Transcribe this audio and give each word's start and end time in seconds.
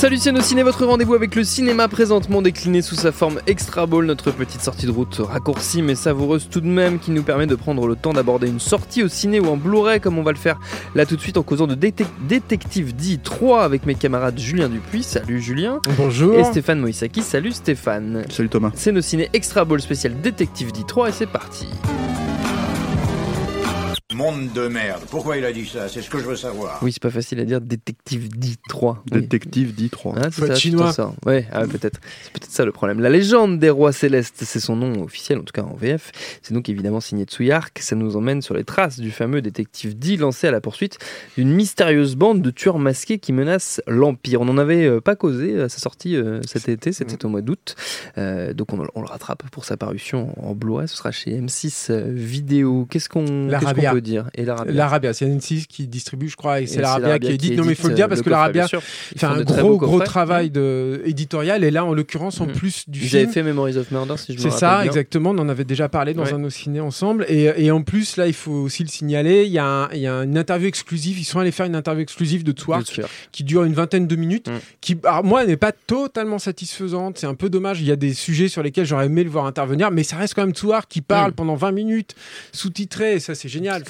Salut 0.00 0.16
c'est 0.16 0.40
Ciné, 0.40 0.62
votre 0.62 0.86
rendez-vous 0.86 1.12
avec 1.12 1.34
le 1.34 1.44
cinéma 1.44 1.86
présentement 1.86 2.40
décliné 2.40 2.80
sous 2.80 2.94
sa 2.94 3.12
forme 3.12 3.38
extra 3.46 3.84
ball, 3.84 4.06
notre 4.06 4.30
petite 4.30 4.62
sortie 4.62 4.86
de 4.86 4.90
route 4.90 5.20
raccourcie 5.22 5.82
mais 5.82 5.94
savoureuse 5.94 6.48
tout 6.50 6.62
de 6.62 6.66
même 6.66 6.98
qui 6.98 7.10
nous 7.10 7.22
permet 7.22 7.46
de 7.46 7.54
prendre 7.54 7.86
le 7.86 7.96
temps 7.96 8.14
d'aborder 8.14 8.48
une 8.48 8.60
sortie 8.60 9.02
au 9.02 9.08
ciné 9.08 9.40
ou 9.40 9.48
en 9.48 9.58
Blu-ray 9.58 10.00
comme 10.00 10.16
on 10.16 10.22
va 10.22 10.32
le 10.32 10.38
faire 10.38 10.58
là 10.94 11.04
tout 11.04 11.16
de 11.16 11.20
suite 11.20 11.36
en 11.36 11.42
causant 11.42 11.66
de 11.66 11.74
Détective 11.74 12.94
D3 12.94 13.60
avec 13.60 13.84
mes 13.84 13.94
camarades 13.94 14.38
Julien 14.38 14.70
Dupuis, 14.70 15.02
salut 15.02 15.38
Julien. 15.38 15.80
Bonjour. 15.98 16.34
Et 16.34 16.44
Stéphane 16.44 16.80
Moïsaki, 16.80 17.20
salut 17.20 17.52
Stéphane. 17.52 18.24
Salut 18.30 18.48
Thomas. 18.48 18.70
C'est 18.76 18.92
nos 18.92 19.02
ciné 19.02 19.28
extra 19.34 19.66
ball 19.66 19.82
spécial 19.82 20.18
Détective 20.22 20.72
D3 20.72 21.10
et 21.10 21.12
c'est 21.12 21.26
parti. 21.26 21.66
Monde 24.20 24.52
de 24.52 24.68
merde. 24.68 25.00
Pourquoi 25.10 25.38
il 25.38 25.46
a 25.46 25.52
dit 25.52 25.64
ça? 25.64 25.88
C'est 25.88 26.02
ce 26.02 26.10
que 26.10 26.18
je 26.18 26.24
veux 26.24 26.36
savoir. 26.36 26.78
Oui, 26.82 26.92
c'est 26.92 27.02
pas 27.02 27.08
facile 27.08 27.40
à 27.40 27.46
dire. 27.46 27.58
Détective 27.62 28.28
D3. 28.28 28.96
Détective 29.06 29.72
D3. 29.72 30.12
Ah, 30.14 30.28
c'est 30.30 30.56
chinois. 30.56 30.92
Ça. 30.92 31.14
Ouais, 31.24 31.48
ah, 31.50 31.66
peut-être. 31.66 32.00
C'est 32.24 32.32
peut-être 32.34 32.50
ça 32.50 32.66
le 32.66 32.72
problème. 32.72 33.00
La 33.00 33.08
légende 33.08 33.58
des 33.58 33.70
rois 33.70 33.92
célestes, 33.92 34.42
c'est 34.44 34.60
son 34.60 34.76
nom 34.76 35.04
officiel, 35.04 35.38
en 35.38 35.42
tout 35.42 35.54
cas 35.54 35.62
en 35.62 35.74
VF. 35.74 36.12
C'est 36.42 36.52
donc 36.52 36.68
évidemment 36.68 37.00
signé 37.00 37.24
Tsuyark. 37.24 37.78
Ça 37.78 37.96
nous 37.96 38.14
emmène 38.14 38.42
sur 38.42 38.54
les 38.54 38.62
traces 38.62 39.00
du 39.00 39.10
fameux 39.10 39.40
détective 39.40 39.98
D 39.98 40.18
lancé 40.18 40.48
à 40.48 40.50
la 40.50 40.60
poursuite 40.60 40.98
d'une 41.38 41.54
mystérieuse 41.54 42.14
bande 42.14 42.42
de 42.42 42.50
tueurs 42.50 42.78
masqués 42.78 43.18
qui 43.18 43.32
menacent 43.32 43.80
l'Empire. 43.86 44.42
On 44.42 44.44
n'en 44.44 44.58
avait 44.58 44.84
euh, 44.84 45.00
pas 45.00 45.16
causé 45.16 45.58
à 45.62 45.70
sa 45.70 45.78
sortie 45.78 46.16
euh, 46.16 46.42
cet 46.46 46.68
été, 46.68 46.92
c'était 46.92 47.24
au 47.24 47.30
mois 47.30 47.40
d'août. 47.40 47.74
Euh, 48.18 48.52
donc 48.52 48.74
on, 48.74 48.76
le 48.76 49.06
rattrape 49.06 49.48
pour 49.50 49.64
sa 49.64 49.78
parution 49.78 50.34
en 50.46 50.54
Blu-ray. 50.54 50.88
Ce 50.88 50.96
sera 50.96 51.10
chez 51.10 51.40
M6 51.40 51.90
Vidéo. 52.10 52.86
Qu'est-ce 52.90 53.08
qu'on 53.08 53.48
qu 53.48 53.90
peut 53.90 54.00
dire? 54.02 54.09
Et 54.34 54.44
l'Arabia. 54.44 55.12
c'est 55.12 55.26
N6 55.26 55.66
qui 55.66 55.86
distribue, 55.86 56.28
je 56.28 56.36
crois, 56.36 56.60
et, 56.60 56.66
c'est 56.66 56.80
l'Arabia 56.80 57.18
qui 57.18 57.32
édite. 57.32 57.56
Non, 57.56 57.64
mais 57.64 57.72
il 57.72 57.76
faut 57.76 57.88
le 57.88 57.94
dire 57.94 58.08
parce 58.08 58.22
que 58.22 58.30
l'Arabia 58.30 58.66
fait 58.68 59.26
un 59.26 59.42
gros, 59.42 59.76
gros 59.76 60.00
travail 60.00 60.50
de, 60.50 61.02
éditorial. 61.04 61.64
Et 61.64 61.70
là, 61.70 61.84
en 61.84 61.94
l'occurrence, 61.94 62.40
en 62.40 62.46
mm. 62.46 62.52
plus 62.52 62.88
du 62.88 63.00
film. 63.00 63.28
Ils 63.28 63.32
fait 63.32 63.42
Memories 63.42 63.76
of 63.76 63.90
Murder, 63.90 64.16
si 64.16 64.32
je 64.32 64.38
me 64.38 64.42
rappelle. 64.44 64.52
C'est 64.52 64.58
ça, 64.58 64.84
exactement. 64.84 65.30
On 65.30 65.38
en 65.38 65.48
avait 65.48 65.64
déjà 65.64 65.88
parlé 65.88 66.14
dans 66.14 66.34
un 66.34 66.50
ciné 66.50 66.80
ensemble. 66.80 67.24
Et, 67.28 67.70
en 67.70 67.82
plus, 67.82 68.16
là, 68.16 68.26
il 68.26 68.34
faut 68.34 68.52
aussi 68.52 68.82
le 68.82 68.88
signaler. 68.88 69.44
Il 69.44 69.52
y, 69.52 69.58
a 69.58 69.88
une 69.92 70.38
interview 70.38 70.68
exclusive. 70.68 71.18
Ils 71.18 71.24
sont 71.24 71.38
allés 71.38 71.52
faire 71.52 71.66
une 71.66 71.76
interview 71.76 72.02
exclusive 72.02 72.44
de 72.44 72.52
Twark 72.52 73.00
qui 73.32 73.44
dure 73.44 73.64
une 73.64 73.74
vingtaine 73.74 74.06
de 74.06 74.16
minutes. 74.16 74.48
Mm. 74.48 74.58
Qui, 74.80 74.96
moi, 75.24 75.44
n'est 75.46 75.56
pas 75.56 75.72
totalement 75.72 76.38
satisfaisante. 76.38 77.18
C'est 77.18 77.26
un 77.26 77.34
peu 77.34 77.48
dommage. 77.48 77.80
Il 77.80 77.86
y 77.86 77.92
a 77.92 77.96
des 77.96 78.14
sujets 78.14 78.48
sur 78.48 78.62
lesquels 78.62 78.86
j'aurais 78.86 79.06
aimé 79.06 79.24
le 79.24 79.30
voir 79.30 79.46
intervenir. 79.46 79.90
Mais 79.90 80.02
ça 80.02 80.16
reste 80.16 80.34
quand 80.34 80.44
même 80.44 80.52
Twark 80.52 80.88
qui 80.88 81.00
parle 81.00 81.32
mm. 81.32 81.34
pendant 81.34 81.54
20 81.54 81.72
minutes, 81.72 82.14
sous-titré. 82.52 83.14
Et 83.14 83.20
ça, 83.20 83.34
c'est 83.34 83.48
génial. 83.48 83.82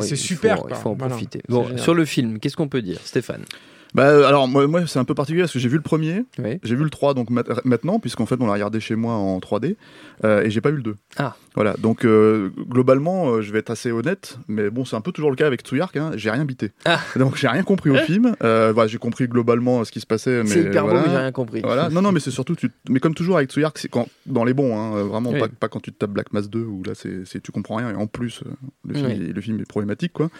C'est 0.00 0.16
super. 0.16 0.62
Il 0.68 0.74
faut, 0.74 0.90
en 0.90 0.96
profiter. 0.96 1.42
Bon, 1.48 1.76
sur 1.76 1.94
le 1.94 2.04
film, 2.04 2.38
qu'est-ce 2.38 2.56
qu'on 2.56 2.68
peut 2.68 2.82
dire, 2.82 2.98
Stéphane? 3.04 3.44
Bah, 3.94 4.04
euh, 4.04 4.24
alors 4.24 4.46
moi, 4.46 4.66
moi 4.66 4.86
c'est 4.86 4.98
un 4.98 5.04
peu 5.04 5.14
particulier 5.14 5.42
parce 5.42 5.52
que 5.52 5.58
j'ai 5.58 5.68
vu 5.68 5.76
le 5.76 5.82
premier, 5.82 6.24
j'ai 6.62 6.76
vu 6.76 6.84
le 6.84 6.90
3 6.90 7.14
donc 7.14 7.28
maintenant 7.64 7.98
puisqu'en 7.98 8.26
fait 8.26 8.36
on 8.40 8.46
l'a 8.46 8.52
regardé 8.52 8.80
chez 8.80 8.94
moi 8.94 9.14
en 9.14 9.38
3D 9.38 9.76
euh, 10.24 10.42
et 10.42 10.50
j'ai 10.50 10.60
pas 10.60 10.70
vu 10.70 10.76
le 10.76 10.82
2. 10.82 10.96
Ah. 11.18 11.36
Voilà, 11.54 11.74
donc 11.78 12.04
euh, 12.04 12.50
globalement 12.68 13.40
je 13.40 13.52
vais 13.52 13.58
être 13.58 13.70
assez 13.70 13.90
honnête, 13.90 14.38
mais 14.48 14.70
bon 14.70 14.84
c'est 14.84 14.96
un 14.96 15.00
peu 15.00 15.12
toujours 15.12 15.30
le 15.30 15.36
cas 15.36 15.46
avec 15.46 15.62
Tsuyark, 15.62 15.96
hein, 15.96 16.12
j'ai 16.14 16.30
rien 16.30 16.44
bité. 16.44 16.70
Ah. 16.84 17.00
Donc 17.16 17.36
j'ai 17.36 17.48
rien 17.48 17.62
compris 17.62 17.90
au 17.90 17.96
film, 17.96 18.34
voilà, 18.40 18.86
j'ai 18.86 18.98
compris 18.98 19.26
globalement 19.26 19.84
ce 19.84 19.92
qui 19.92 20.00
se 20.00 20.06
passait. 20.06 20.42
C'est 20.46 20.62
hyper 20.62 20.84
voilà. 20.84 21.00
beau 21.00 21.06
mais 21.06 21.12
j'ai 21.12 21.20
rien 21.20 21.32
compris. 21.32 21.60
Voilà, 21.62 21.88
non 21.90 22.02
non 22.02 22.12
mais 22.12 22.20
c'est 22.20 22.30
surtout, 22.30 22.54
tu... 22.54 22.70
mais 22.88 23.00
comme 23.00 23.14
toujours 23.14 23.36
avec 23.36 23.50
Tsuyark, 23.50 23.78
c'est 23.78 23.88
quand 23.88 24.08
dans 24.26 24.44
les 24.44 24.54
bons, 24.54 24.78
hein, 24.78 25.02
vraiment 25.04 25.32
pas, 25.32 25.48
pas, 25.48 25.68
quand 25.68 25.80
tu 25.80 25.92
te 25.92 25.98
tapes 25.98 26.10
Black 26.10 26.32
Mass 26.32 26.48
2 26.48 26.60
où 26.60 26.82
là 26.84 26.92
c'est 26.94 27.40
tu 27.42 27.52
comprends 27.52 27.76
rien 27.76 27.90
et 27.90 27.94
en 27.94 28.06
plus 28.06 28.42
le 28.86 28.94
film, 28.94 29.32
le 29.34 29.40
film 29.40 29.60
est 29.60 29.68
problématique 29.68 30.12
quoi 30.12 30.30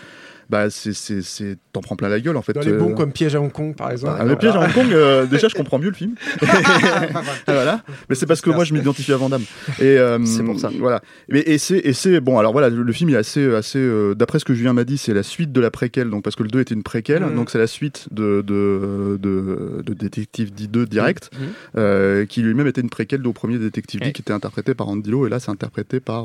bah 0.51 0.69
c'est 0.69 1.57
t'en 1.73 1.81
prends 1.81 1.95
plein 1.95 2.09
la 2.09 2.19
gueule 2.19 2.37
en 2.37 2.43
fait. 2.43 2.53
Dans 2.53 2.61
les 2.61 2.73
bons 2.73 2.95
comme 2.95 3.13
Piège 3.13 3.37
à 3.37 3.41
Hong 3.41 3.53
Kong 3.53 3.75
par 3.77 3.93
exemple. 3.93 4.17
Ah, 4.19 4.25
le 4.25 4.35
Piège 4.35 4.57
à 4.57 4.61
Hong 4.61 4.73
Kong, 4.73 4.93
euh, 4.93 5.25
déjà 5.27 5.47
je 5.47 5.55
comprends 5.55 5.79
mieux 5.79 5.91
le 5.91 5.95
film. 5.95 6.15
voilà, 7.47 7.83
mais 8.09 8.17
c'est 8.17 8.27
parce 8.27 8.41
que 8.41 8.51
moi 8.51 8.65
je 8.65 8.75
m'identifie 8.75 9.13
à 9.13 9.17
Van 9.17 9.29
Damme. 9.29 9.45
Et 9.79 9.97
euh, 9.97 10.19
c'est 10.25 10.43
pour 10.43 10.59
ça. 10.59 10.71
Voilà. 10.79 11.03
Et, 11.33 11.55
et 11.55 11.59
c'est 11.59 12.21
bon 12.21 12.39
alors 12.39 12.53
voilà 12.53 12.69
le, 12.69 12.93
film 12.93 13.11
il 13.11 13.15
est 13.15 13.19
assez 13.19 13.55
assez 13.55 13.79
euh, 13.79 14.15
d'après 14.15 14.41
ce 14.41 14.45
que 14.45 14.55
Julien 14.55 14.73
m'a 14.73 14.85
dit 14.85 14.99
c'est 14.99 15.15
la 15.15 15.23
suite 15.23 15.53
de 15.53 15.61
la 15.61 15.71
préquelle 15.71 16.11
donc 16.11 16.25
parce 16.25 16.35
que 16.35 16.43
le 16.43 16.49
2 16.49 16.61
était 16.61 16.75
une 16.75 16.83
préquelle 16.83 17.25
mm. 17.25 17.35
donc 17.35 17.51
c'est 17.51 17.59
la 17.59 17.69
suite 17.69 18.09
de 18.11 18.43
de, 18.43 19.19
de, 19.21 19.83
de 19.85 19.95
Détective 19.95 20.51
D2 20.53 20.87
direct 20.87 21.31
mm. 21.33 21.81
Mm. 21.81 22.27
qui 22.27 22.43
lui-même 22.43 22.67
était 22.67 22.81
une 22.81 22.91
préquelle 22.91 23.25
au 23.27 23.33
premier 23.33 23.59
Détective 23.59 24.01
D 24.01 24.13
qui 24.13 24.23
était 24.23 24.33
interprété 24.33 24.75
par 24.75 24.89
Andy 24.89 25.11
Lo 25.11 25.27
et 25.27 25.31
là 25.31 25.39
c'est 25.39 25.51
interprété 25.51 26.01
par 26.01 26.25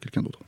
quelqu'un 0.00 0.22
d'autre. 0.22 0.40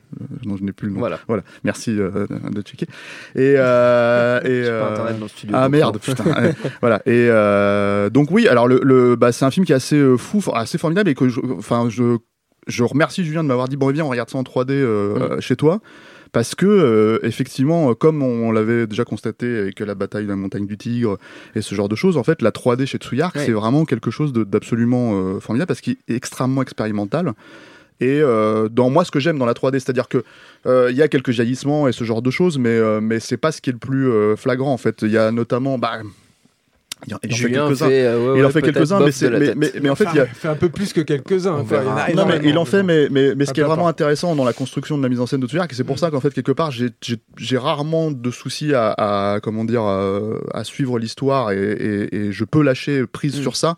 non 0.45 0.57
je 0.57 0.63
n'ai 0.63 0.71
plus 0.71 0.87
le 0.87 0.93
nom. 0.93 0.99
Voilà. 0.99 1.19
Voilà. 1.27 1.43
Merci 1.63 1.95
de 1.95 2.61
checker. 2.63 2.87
Et, 3.35 3.55
euh, 3.57 4.39
et 4.43 4.67
euh, 4.67 5.11
ah 5.53 5.69
merde, 5.69 5.99
putain. 5.99 6.23
voilà. 6.81 7.01
Et 7.05 7.27
euh, 7.29 8.09
donc 8.09 8.31
oui, 8.31 8.47
alors 8.47 8.67
le, 8.67 8.81
le 8.83 9.15
bah, 9.15 9.31
c'est 9.31 9.45
un 9.45 9.51
film 9.51 9.65
qui 9.65 9.71
est 9.71 9.75
assez 9.75 9.97
euh, 9.97 10.17
fou, 10.17 10.41
assez 10.53 10.77
formidable 10.77 11.09
et 11.09 11.15
que, 11.15 11.25
enfin, 11.57 11.87
je, 11.89 12.17
je, 12.67 12.83
remercie 12.83 13.23
Julien 13.23 13.43
de 13.43 13.47
m'avoir 13.47 13.67
dit 13.67 13.77
bon, 13.77 13.91
viens, 13.91 14.05
on 14.05 14.09
regarde 14.09 14.29
ça 14.29 14.37
en 14.37 14.43
3D 14.43 14.71
euh, 14.71 15.39
chez 15.39 15.55
toi 15.55 15.79
parce 16.31 16.55
que 16.55 16.65
euh, 16.65 17.19
effectivement, 17.23 17.93
comme 17.95 18.21
on 18.21 18.51
l'avait 18.51 18.87
déjà 18.87 19.05
constaté 19.05 19.57
avec 19.57 19.79
la 19.79 19.95
bataille 19.95 20.25
de 20.25 20.29
la 20.29 20.35
montagne 20.35 20.65
du 20.65 20.77
Tigre 20.77 21.17
et 21.55 21.61
ce 21.61 21.73
genre 21.75 21.89
de 21.89 21.95
choses, 21.95 22.17
en 22.17 22.23
fait, 22.23 22.41
la 22.41 22.51
3D 22.51 22.85
chez 22.85 22.97
Tsuyark, 22.97 23.37
c'est 23.37 23.51
vraiment 23.51 23.85
quelque 23.85 24.11
chose 24.11 24.33
d'absolument 24.33 25.13
euh, 25.13 25.39
formidable 25.39 25.67
parce 25.67 25.81
qu'il 25.81 25.97
est 26.07 26.15
extrêmement 26.15 26.61
expérimental. 26.61 27.33
Et 28.01 28.21
euh, 28.21 28.69
dans 28.69 28.89
moi, 28.89 29.03
ce 29.03 29.11
que 29.11 29.19
j'aime 29.19 29.37
dans 29.37 29.45
la 29.45 29.53
3D, 29.53 29.73
c'est-à-dire 29.73 30.07
que 30.07 30.23
euh, 30.65 30.87
il 30.89 30.97
y 30.97 31.01
a 31.01 31.07
quelques 31.07 31.31
jaillissements 31.31 31.87
et 31.87 31.91
ce 31.91 32.03
genre 32.03 32.21
de 32.21 32.31
choses, 32.31 32.57
mais 32.57 32.69
euh, 32.69 33.01
mais 33.01 33.19
c'est 33.19 33.37
pas 33.37 33.51
ce 33.51 33.61
qui 33.61 33.69
est 33.69 33.73
le 33.73 33.79
plus 33.79 34.09
flagrant 34.37 34.73
en 34.73 34.77
fait. 34.77 35.01
Il 35.01 35.11
y 35.11 35.17
a 35.17 35.31
notamment, 35.31 35.77
bah, 35.77 35.99
il 37.07 37.13
en, 37.13 37.19
fait 37.19 37.27
quelques-uns. 37.29 37.89
il 37.89 38.45
en 38.45 38.49
fait 38.49 38.61
quelques-uns, 38.61 38.99
mais, 38.99 39.53
mais, 39.55 39.71
mais, 39.81 39.89
en 39.89 39.95
fait, 39.95 40.07
il 40.13 40.25
fait 40.33 40.47
un 40.49 40.55
peu 40.55 40.67
plus 40.67 40.91
que 40.91 40.99
quelques-uns. 41.01 41.63
Non, 42.15 42.25
mais 42.25 42.39
il 42.43 42.57
en 42.57 42.65
fait, 42.65 42.83
mais, 42.83 43.07
mais, 43.09 43.35
mais 43.35 43.45
ce 43.45 43.53
qui 43.53 43.59
est 43.59 43.63
vraiment 43.63 43.87
intéressant 43.87 44.35
dans 44.35 44.43
la 44.45 44.53
construction 44.53 44.97
de 44.97 45.03
la 45.03 45.09
mise 45.09 45.19
en 45.19 45.25
scène 45.25 45.39
de 45.39 45.47
Tsuyark, 45.47 45.73
c'est 45.73 45.83
pour 45.83 45.95
mm. 45.95 45.99
ça 45.99 46.11
qu'en 46.11 46.19
fait, 46.19 46.33
quelque 46.33 46.51
part, 46.51 46.71
j'ai 46.71 47.57
rarement 47.57 48.11
de 48.11 48.31
soucis 48.31 48.73
à, 48.73 48.91
à 49.33 49.39
comment 49.41 49.65
dire, 49.65 49.83
à, 49.83 50.63
suivre 50.63 50.99
l'histoire 50.99 51.51
et, 51.51 52.07
et, 52.11 52.31
je 52.31 52.43
peux 52.45 52.61
lâcher 52.61 53.05
prise 53.07 53.37
mm. 53.37 53.41
sur 53.41 53.55
ça 53.57 53.77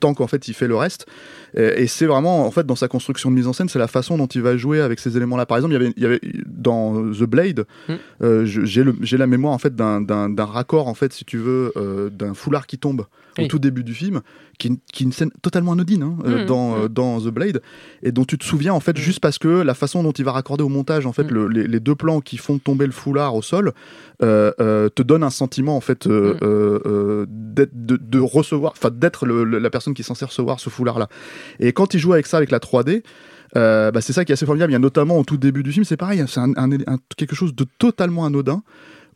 tant 0.00 0.14
qu'en 0.14 0.26
fait, 0.26 0.46
il 0.48 0.54
fait 0.54 0.68
le 0.68 0.76
reste. 0.76 1.06
Et, 1.54 1.86
c'est 1.86 2.06
vraiment, 2.06 2.46
en 2.46 2.50
fait, 2.50 2.66
dans 2.66 2.76
sa 2.76 2.88
construction 2.88 3.30
de 3.30 3.36
mise 3.36 3.46
en 3.46 3.52
scène, 3.52 3.68
c'est 3.68 3.78
la 3.78 3.88
façon 3.88 4.16
dont 4.16 4.26
il 4.26 4.42
va 4.42 4.56
jouer 4.56 4.80
avec 4.80 5.00
ces 5.00 5.16
éléments-là. 5.16 5.46
Par 5.46 5.58
exemple, 5.58 5.74
il 5.74 5.80
y 5.80 5.82
avait, 5.82 5.92
il 5.96 6.02
y 6.02 6.06
avait 6.06 6.20
dans 6.46 7.10
The 7.12 7.24
Blade, 7.24 7.66
mm. 7.88 7.94
euh, 8.22 8.44
j'ai 8.44 9.16
la 9.16 9.26
mémoire 9.26 9.52
en 9.52 9.58
fait 9.58 9.74
d'un 9.74 10.34
raccord, 10.38 10.88
en 10.88 10.94
fait, 10.94 11.12
si 11.12 11.24
tu 11.24 11.38
veux, 11.38 11.72
euh, 11.76 12.10
d'un 12.10 12.34
foulard 12.34 12.66
qui 12.66 12.78
tombe 12.78 13.06
au 13.38 13.46
tout 13.46 13.58
début 13.58 13.84
du 13.84 13.94
film, 13.94 14.20
qui, 14.58 14.78
qui 14.92 15.04
est 15.04 15.06
une 15.06 15.12
scène 15.12 15.30
totalement 15.40 15.72
anodine 15.72 16.02
hein, 16.02 16.18
euh, 16.26 16.42
mm. 16.42 16.46
dans, 16.46 16.76
mm. 16.76 16.88
dans 16.88 17.20
The 17.20 17.28
Blade, 17.28 17.62
et 18.02 18.12
dont 18.12 18.24
tu 18.24 18.36
te 18.36 18.44
souviens 18.44 18.74
en 18.74 18.80
fait 18.80 18.98
juste 18.98 19.20
parce 19.20 19.38
que 19.38 19.48
la 19.48 19.72
façon 19.72 20.02
dont 20.02 20.12
il 20.12 20.24
va 20.24 20.32
raccorder 20.32 20.62
au 20.62 20.68
montage 20.68 21.06
en 21.06 21.12
fait 21.12 21.30
les, 21.30 21.66
les, 21.66 21.80
deux 21.80 21.94
plans 21.94 22.20
qui 22.20 22.36
font 22.36 22.58
tomber 22.58 22.84
le 22.84 22.92
foulard 22.92 23.34
au 23.34 23.40
sol 23.40 23.72
te 24.20 25.02
donne 25.02 25.22
un 25.22 25.30
sentiment 25.30 25.76
en 25.76 25.80
fait 25.80 26.06
de, 26.06 27.26
de, 27.26 28.18
recevoir, 28.18 28.72
enfin 28.72 28.90
d'être 28.90 29.26
la 29.26 29.70
personne 29.70 29.94
qui 29.94 30.02
est 30.02 30.04
censée 30.04 30.26
recevoir 30.26 30.60
ce 30.60 30.68
foulard 30.68 30.98
là. 30.98 31.08
Et 31.58 31.72
quand 31.72 31.94
il 31.94 32.00
joue 32.00 32.12
avec 32.12 32.26
ça, 32.26 32.36
avec 32.36 32.50
la 32.50 32.58
3D, 32.58 33.02
euh, 33.56 33.90
bah, 33.90 34.00
c'est 34.00 34.12
ça 34.12 34.24
qui 34.24 34.32
est 34.32 34.34
assez 34.34 34.46
formidable. 34.46 34.72
Il 34.72 34.74
y 34.74 34.76
a 34.76 34.80
notamment 34.80 35.18
au 35.18 35.24
tout 35.24 35.36
début 35.36 35.62
du 35.62 35.72
film, 35.72 35.84
c'est 35.84 35.96
pareil, 35.96 36.22
c'est 36.28 36.40
un, 36.40 36.70
quelque 37.16 37.34
chose 37.34 37.54
de 37.54 37.66
totalement 37.78 38.24
anodin 38.24 38.62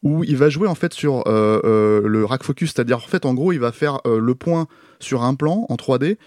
où 0.02 0.22
il 0.24 0.36
va 0.36 0.50
jouer 0.50 0.68
en 0.68 0.74
fait 0.74 0.92
sur 0.92 1.26
euh, 1.26 1.60
euh, 1.64 2.02
le 2.06 2.24
rack 2.26 2.42
focus, 2.42 2.72
c'est-à-dire 2.74 2.98
en 2.98 3.08
fait 3.08 3.24
en 3.24 3.32
gros 3.32 3.52
il 3.52 3.60
va 3.60 3.72
faire 3.72 4.00
le 4.04 4.34
point 4.34 4.66
sur 5.00 5.22
un 5.22 5.34
plan 5.34 5.66
en 5.68 5.76
3D. 5.76 6.18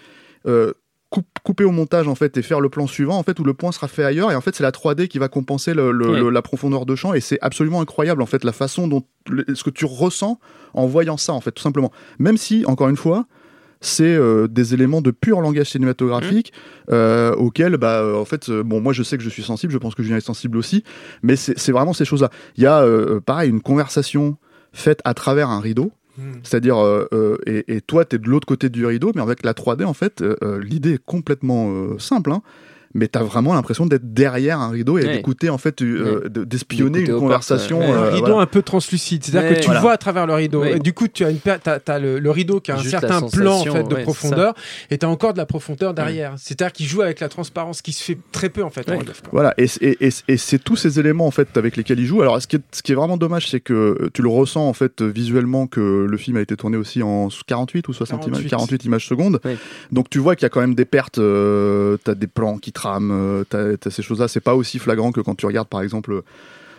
couper 1.44 1.64
au 1.64 1.70
montage 1.70 2.08
en 2.08 2.14
fait 2.14 2.36
et 2.36 2.42
faire 2.42 2.60
le 2.60 2.68
plan 2.68 2.86
suivant 2.86 3.16
en 3.16 3.22
fait 3.22 3.38
où 3.38 3.44
le 3.44 3.54
point 3.54 3.72
sera 3.72 3.88
fait 3.88 4.04
ailleurs 4.04 4.32
et 4.32 4.34
en 4.34 4.40
fait 4.40 4.54
c'est 4.54 4.62
la 4.62 4.72
3D 4.72 5.08
qui 5.08 5.18
va 5.18 5.28
compenser 5.28 5.74
la 5.74 6.42
profondeur 6.42 6.86
de 6.86 6.96
champ 6.96 7.14
et 7.14 7.20
c'est 7.20 7.38
absolument 7.40 7.80
incroyable 7.80 8.20
en 8.20 8.26
fait 8.26 8.42
la 8.42 8.52
façon 8.52 8.88
dont 8.88 9.04
ce 9.28 9.62
que 9.62 9.70
tu 9.70 9.84
ressens 9.84 10.40
en 10.74 10.86
voyant 10.86 11.16
ça 11.16 11.32
en 11.32 11.40
fait 11.40 11.52
tout 11.52 11.62
simplement 11.62 11.92
même 12.18 12.36
si 12.36 12.64
encore 12.66 12.88
une 12.88 12.96
fois 12.96 13.26
c'est 13.80 14.04
euh, 14.04 14.48
des 14.48 14.74
éléments 14.74 15.00
de 15.00 15.10
pur 15.10 15.40
langage 15.40 15.70
cinématographique 15.70 16.52
mmh. 16.52 16.92
euh, 16.92 17.34
auxquels, 17.34 17.76
bah, 17.76 18.00
euh, 18.00 18.16
en 18.16 18.24
fait, 18.24 18.50
bon, 18.50 18.80
moi 18.80 18.92
je 18.92 19.02
sais 19.02 19.16
que 19.16 19.22
je 19.22 19.28
suis 19.28 19.42
sensible, 19.42 19.72
je 19.72 19.78
pense 19.78 19.94
que 19.94 20.02
Julien 20.02 20.16
est 20.16 20.20
sensible 20.20 20.58
aussi, 20.58 20.84
mais 21.22 21.36
c'est 21.36 21.72
vraiment 21.72 21.92
ces 21.92 22.04
choses-là. 22.04 22.30
Il 22.56 22.64
y 22.64 22.66
a, 22.66 22.84
pareil, 23.20 23.50
une 23.50 23.60
conversation 23.60 24.36
faite 24.72 25.00
à 25.04 25.14
travers 25.14 25.50
un 25.50 25.60
rideau. 25.60 25.92
Mmh. 26.16 26.22
C'est-à-dire, 26.42 26.76
et, 27.46 27.80
toi, 27.82 28.04
tu 28.04 28.16
es 28.16 28.18
de 28.18 28.28
l'autre 28.28 28.46
côté 28.46 28.68
du 28.68 28.84
rideau, 28.84 29.12
mais 29.14 29.22
avec 29.22 29.44
la 29.44 29.52
3D, 29.52 29.84
en 29.84 29.94
fait, 29.94 30.24
l'idée 30.60 30.94
est 30.94 31.04
complètement 31.04 31.98
simple. 31.98 32.32
Hein, 32.32 32.42
mais 32.98 33.08
t'as 33.08 33.22
vraiment 33.22 33.54
l'impression 33.54 33.86
d'être 33.86 34.12
derrière 34.12 34.60
un 34.60 34.70
rideau 34.70 34.98
et 34.98 35.04
d'écouter 35.04 35.48
en 35.50 35.58
fait, 35.58 35.80
euh, 35.82 36.28
d'espionner 36.28 37.00
une 37.00 37.18
conversation. 37.18 37.80
un 37.80 38.10
rideau 38.10 38.38
un 38.38 38.46
peu 38.46 38.62
translucide, 38.62 39.24
c'est-à-dire 39.24 39.56
que 39.56 39.64
tu 39.64 39.70
vois 39.70 39.92
à 39.92 39.96
travers 39.96 40.26
le 40.26 40.34
rideau. 40.34 40.64
Et 40.64 40.78
du 40.78 40.92
coup, 40.92 41.08
tu 41.08 41.24
as, 41.24 41.30
une, 41.30 41.38
as, 41.46 41.98
le, 41.98 42.30
rideau 42.30 42.60
qui 42.60 42.72
a 42.72 42.76
un 42.76 42.82
certain 42.82 43.22
plan 43.22 43.60
en 43.60 43.64
fait 43.64 43.84
de 43.84 43.94
profondeur, 44.02 44.54
et 44.90 44.98
t'as 44.98 45.06
encore 45.06 45.32
de 45.32 45.38
la 45.38 45.46
profondeur 45.46 45.94
derrière. 45.94 46.34
C'est-à-dire 46.36 46.72
qu'il 46.72 46.86
joue 46.86 47.02
avec 47.02 47.20
la 47.20 47.28
transparence, 47.28 47.82
qui 47.82 47.92
se 47.92 48.02
fait 48.02 48.18
très 48.32 48.48
peu 48.48 48.62
en 48.62 48.70
fait. 48.70 48.86
voilà, 49.32 49.54
et, 49.56 49.66
et, 49.80 50.10
et 50.28 50.36
c'est 50.36 50.58
tous 50.58 50.76
ces 50.76 51.00
éléments 51.00 51.26
en 51.26 51.30
fait 51.30 51.56
avec 51.56 51.76
lesquels 51.76 52.00
il 52.00 52.06
joue. 52.06 52.22
Alors, 52.22 52.40
ce 52.42 52.46
qui 52.46 52.56
est, 52.56 52.62
ce 52.72 52.82
qui 52.82 52.92
est 52.92 52.94
vraiment 52.94 53.16
dommage, 53.16 53.48
c'est 53.48 53.60
que 53.60 54.10
tu 54.12 54.22
le 54.22 54.28
ressens 54.28 54.66
en 54.66 54.72
fait 54.72 55.02
visuellement 55.02 55.66
que 55.66 56.06
le 56.08 56.16
film 56.16 56.36
a 56.36 56.40
été 56.40 56.56
tourné 56.56 56.76
aussi 56.76 57.02
en 57.02 57.28
48 57.46 57.88
ou 57.88 57.92
60 57.92 58.26
images, 58.26 58.46
48 58.46 58.84
images 58.84 59.06
secondes. 59.06 59.40
Donc 59.92 60.10
tu 60.10 60.18
vois 60.18 60.36
qu'il 60.36 60.44
y 60.44 60.46
a 60.46 60.50
quand 60.50 60.60
même 60.60 60.74
des 60.74 60.84
pertes. 60.84 61.18
Euh, 61.18 61.96
t'as 62.02 62.14
des 62.14 62.26
plans 62.26 62.58
qui 62.58 62.72
trament, 62.72 62.87
euh, 62.96 63.76
ces 63.90 64.02
choses-là. 64.02 64.28
C'est 64.28 64.40
pas 64.40 64.54
aussi 64.54 64.78
flagrant 64.78 65.12
que 65.12 65.20
quand 65.20 65.34
tu 65.34 65.46
regardes 65.46 65.68
par 65.68 65.82
exemple 65.82 66.22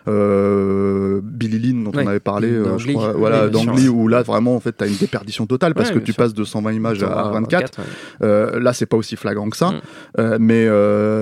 euh, 0.07 1.21
Billy 1.23 1.59
Lynn 1.59 1.83
dont 1.83 1.91
on 1.93 2.07
avait 2.07 2.19
parlé, 2.19 2.49
euh, 2.49 2.77
je 2.77 2.91
crois, 2.91 3.13
voilà, 3.13 3.47
d'Angly 3.49 3.87
où 3.87 4.07
là 4.07 4.23
vraiment 4.23 4.55
en 4.55 4.59
fait 4.59 4.71
t'as 4.71 4.87
une 4.87 4.95
déperdition 4.95 5.45
totale 5.45 5.73
parce 5.73 5.91
que 5.91 5.99
tu 5.99 6.13
passes 6.13 6.33
de 6.33 6.43
120 6.43 6.71
images 6.73 7.03
à 7.03 7.29
24. 7.31 7.79
Euh, 8.21 8.59
là 8.59 8.73
c'est 8.73 8.85
pas 8.85 8.97
aussi 8.97 9.15
flagrant 9.15 9.49
que 9.49 9.57
ça, 9.57 9.71
mm. 9.71 9.81
euh, 10.19 10.37
mais 10.39 10.67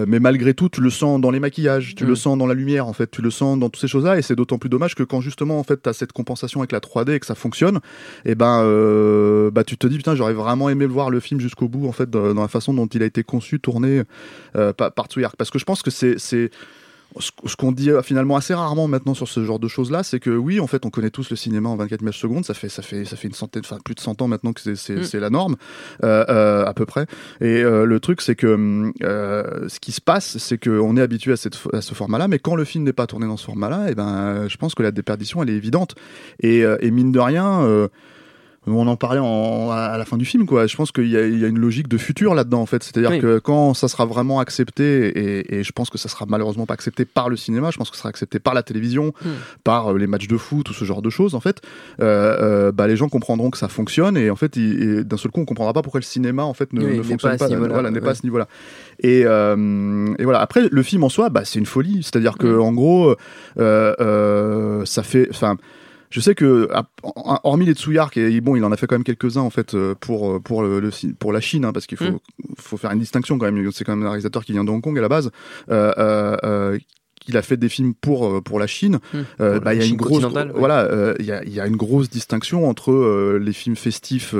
mais 0.07 0.19
malgré 0.19 0.53
tout 0.53 0.69
tu 0.69 0.81
le 0.81 0.89
sens 0.89 1.19
dans 1.19 1.31
les 1.31 1.39
maquillages, 1.39 1.95
tu 1.95 2.05
le 2.05 2.13
mm. 2.13 2.17
sens 2.17 2.37
dans 2.37 2.47
la 2.47 2.53
lumière 2.53 2.87
en 2.87 2.93
fait, 2.93 3.09
tu 3.09 3.21
le 3.21 3.31
sens 3.31 3.57
dans 3.59 3.69
toutes 3.69 3.81
ces 3.81 3.87
choses-là 3.87 4.17
et 4.17 4.21
c'est 4.21 4.35
d'autant 4.35 4.57
plus 4.57 4.69
dommage 4.69 4.95
que 4.95 5.03
quand 5.03 5.21
justement 5.21 5.59
en 5.59 5.63
fait 5.63 5.77
t'as 5.77 5.93
cette 5.93 6.11
compensation 6.11 6.61
avec 6.61 6.71
la 6.71 6.79
3D 6.79 7.13
et 7.13 7.19
que 7.19 7.25
ça 7.25 7.35
fonctionne, 7.35 7.77
et 8.25 8.31
eh 8.31 8.35
ben 8.35 8.63
bah 9.51 9.63
tu 9.63 9.77
te 9.77 9.87
dis 9.87 9.97
putain 9.97 10.15
j'aurais 10.15 10.33
vraiment 10.33 10.69
aimé 10.69 10.85
voir 10.85 11.09
le 11.09 11.19
film 11.19 11.39
jusqu'au 11.39 11.67
bout 11.67 11.87
en 11.87 11.91
fait 11.91 12.09
dans, 12.09 12.33
la 12.33 12.47
façon 12.47 12.73
dont 12.73 12.87
il 12.87 13.01
a 13.03 13.05
été 13.05 13.23
conçu, 13.23 13.59
tourné 13.59 14.03
par, 14.53 14.91
par 14.91 15.05
Tsuyark 15.07 15.35
parce 15.35 15.49
que 15.49 15.59
je 15.59 15.65
pense 15.65 15.81
que 15.81 15.91
c'est 15.91 16.49
ce 17.19 17.55
qu'on 17.55 17.71
dit 17.71 17.89
euh, 17.89 18.01
finalement 18.01 18.35
assez 18.35 18.53
rarement 18.53 18.87
maintenant 18.87 19.13
sur 19.13 19.27
ce 19.27 19.43
genre 19.43 19.59
de 19.59 19.67
choses 19.67 19.91
là, 19.91 20.03
c'est 20.03 20.19
que 20.19 20.29
oui, 20.29 20.59
en 20.59 20.67
fait, 20.67 20.85
on 20.85 20.89
connaît 20.89 21.09
tous 21.09 21.29
le 21.29 21.35
cinéma 21.35 21.69
en 21.69 21.75
24 21.75 22.01
images 22.01 22.19
secondes. 22.19 22.45
Ça 22.45 22.53
fait, 22.53 22.69
ça 22.69 22.81
fait, 22.81 23.05
ça 23.05 23.15
fait 23.15 23.27
une 23.27 23.33
centaine, 23.33 23.63
enfin 23.65 23.77
plus 23.83 23.95
de 23.95 23.99
100 23.99 24.21
ans 24.21 24.27
maintenant 24.27 24.53
que 24.53 24.75
c'est 24.75 24.95
mm. 24.95 25.19
la 25.19 25.29
norme, 25.29 25.55
euh, 26.03 26.25
euh, 26.29 26.65
à 26.65 26.73
peu 26.73 26.85
près. 26.85 27.05
Et 27.41 27.61
le 27.61 27.99
truc, 27.99 28.21
c'est 28.21 28.35
que 28.35 28.91
ce 29.01 29.79
qui 29.79 29.91
se 29.91 30.01
passe, 30.01 30.37
c'est 30.37 30.57
qu'on 30.57 30.97
est 30.97 31.01
habitué 31.01 31.31
à, 31.33 31.37
cette, 31.37 31.57
à 31.73 31.81
ce 31.81 31.93
format-là, 31.93 32.27
mais 32.27 32.39
quand 32.39 32.55
le 32.55 32.65
film 32.65 32.83
n'est 32.83 32.93
pas 32.93 33.07
tourné 33.07 33.25
dans 33.25 33.37
ce 33.37 33.45
format-là, 33.45 33.87
et 33.87 33.91
eh 33.91 33.95
ben, 33.95 34.47
je 34.47 34.57
pense 34.57 34.75
que 34.75 34.83
la 34.83 34.91
déperdition, 34.91 35.41
elle 35.43 35.49
est 35.49 35.55
évidente. 35.55 35.95
Et, 36.41 36.59
et 36.59 36.91
mine 36.91 37.11
de 37.11 37.19
rien 37.19 37.89
on 38.75 38.87
en 38.87 38.95
parlait 38.97 39.19
à 39.19 39.97
la 39.97 40.05
fin 40.05 40.17
du 40.17 40.25
film, 40.25 40.45
quoi. 40.45 40.67
Je 40.67 40.75
pense 40.75 40.91
qu'il 40.91 41.07
y, 41.07 41.15
a 41.15 41.25
une 41.25 41.59
logique 41.59 41.87
de 41.87 41.97
futur 41.97 42.35
là-dedans, 42.35 42.61
en 42.61 42.65
fait. 42.65 42.83
C'est-à-dire 42.83 43.19
que 43.19 43.39
quand 43.39 43.73
ça 43.73 43.87
sera 43.87 44.05
vraiment 44.05 44.39
accepté, 44.39 45.53
et, 45.53 45.63
je 45.63 45.71
pense 45.71 45.89
que 45.89 45.97
ça 45.97 46.09
sera 46.09 46.25
malheureusement 46.27 46.65
pas 46.65 46.73
accepté 46.73 47.05
par 47.05 47.29
le 47.29 47.37
cinéma, 47.37 47.71
je 47.71 47.77
pense 47.77 47.89
que 47.89 47.95
ça 47.95 48.01
sera 48.01 48.09
accepté 48.09 48.39
par 48.39 48.53
la 48.53 48.63
télévision, 48.63 49.13
hmm. 49.23 49.29
par 49.63 49.93
euh, 49.93 49.97
les 49.97 50.07
matchs 50.07 50.27
de 50.27 50.37
foot, 50.37 50.65
tout 50.65 50.73
ce 50.73 50.85
genre 50.85 51.01
de 51.01 51.09
choses, 51.09 51.35
en 51.35 51.39
fait, 51.39 51.61
euh, 52.01 52.37
euh, 52.67 52.71
bah, 52.71 52.87
les 52.87 52.97
gens 52.97 53.09
comprendront 53.09 53.49
que 53.49 53.57
ça 53.57 53.69
fonctionne, 53.69 54.17
et 54.17 54.29
en 54.29 54.35
fait, 54.35 54.57
d'un 54.57 55.17
seul 55.17 55.31
coup, 55.31 55.41
on 55.41 55.45
comprendra 55.45 55.73
pas 55.73 55.81
pourquoi 55.81 55.99
le 55.99 56.05
cinéma, 56.05 56.43
en 56.43 56.53
fait, 56.53 56.73
ne, 56.73 57.01
fonctionne 57.01 57.37
pas, 57.37 57.47
voilà, 57.47 57.91
pas 58.01 58.11
à 58.11 58.15
ce 58.15 58.23
niveau-là. 58.23 58.47
Et, 58.99 59.23
voilà. 59.23 60.41
Après, 60.41 60.67
le 60.69 60.83
film 60.83 61.03
en 61.03 61.09
soi, 61.09 61.29
bah, 61.29 61.43
c'est 61.45 61.59
une 61.59 61.65
folie. 61.65 62.03
C'est-à-dire 62.03 62.37
que, 62.37 62.47
hmm. 62.47 62.61
en 62.61 62.73
gros, 62.73 63.15
ça 64.85 65.03
fait, 65.03 65.27
enfin 65.29 65.57
je 66.09 66.19
sais 66.19 66.35
que, 66.35 66.69
hormis 67.03 67.65
les 67.65 67.73
Tsuyark, 67.73 68.15
et 68.17 68.41
bon, 68.41 68.55
il 68.55 68.63
en 68.63 68.71
a 68.71 68.77
fait 68.77 68.87
quand 68.87 68.95
même 68.95 69.03
quelques-uns 69.03 69.41
en 69.41 69.49
fait 69.49 69.73
euh, 69.73 69.95
pour 69.95 70.31
euh, 70.31 70.39
pour 70.39 70.63
le, 70.63 70.89
pour 71.19 71.33
la 71.33 71.41
Chine, 71.41 71.65
hein, 71.65 71.73
parce 71.73 71.85
qu'il 71.85 71.97
faut 71.97 72.05
mm. 72.05 72.19
faut 72.57 72.77
faire 72.77 72.91
une 72.91 72.99
distinction 72.99 73.37
quand 73.37 73.51
même. 73.51 73.71
C'est 73.71 73.83
quand 73.83 73.95
même 73.95 74.05
un 74.05 74.09
réalisateur 74.09 74.45
qui 74.45 74.53
vient 74.53 74.63
de 74.63 74.69
Hong 74.69 74.81
Kong 74.81 74.97
à 74.97 75.01
la 75.01 75.09
base, 75.09 75.31
euh, 75.69 75.93
euh, 76.43 76.79
il 77.27 77.37
a 77.37 77.41
fait 77.41 77.57
des 77.57 77.69
films 77.69 77.93
pour 77.93 78.25
euh, 78.25 78.41
pour 78.41 78.59
la 78.59 78.67
Chine. 78.67 78.99
Hmm. 79.13 79.17
Euh, 79.41 79.59
bah, 79.59 79.73
il 79.73 79.81
y 79.81 79.83
a 79.83 79.87
une 79.87 79.95
grosse 79.95 80.23
voilà, 80.55 80.81
euh, 80.81 81.13
il 81.19 81.25
y, 81.25 81.31
a, 81.31 81.43
y, 81.45 81.59
a, 81.59 81.67
une 81.67 81.75
grosse 81.75 82.09
distinction 82.09 82.67
entre 82.67 83.37
les 83.37 83.53
films 83.53 83.75
festifs 83.75 84.33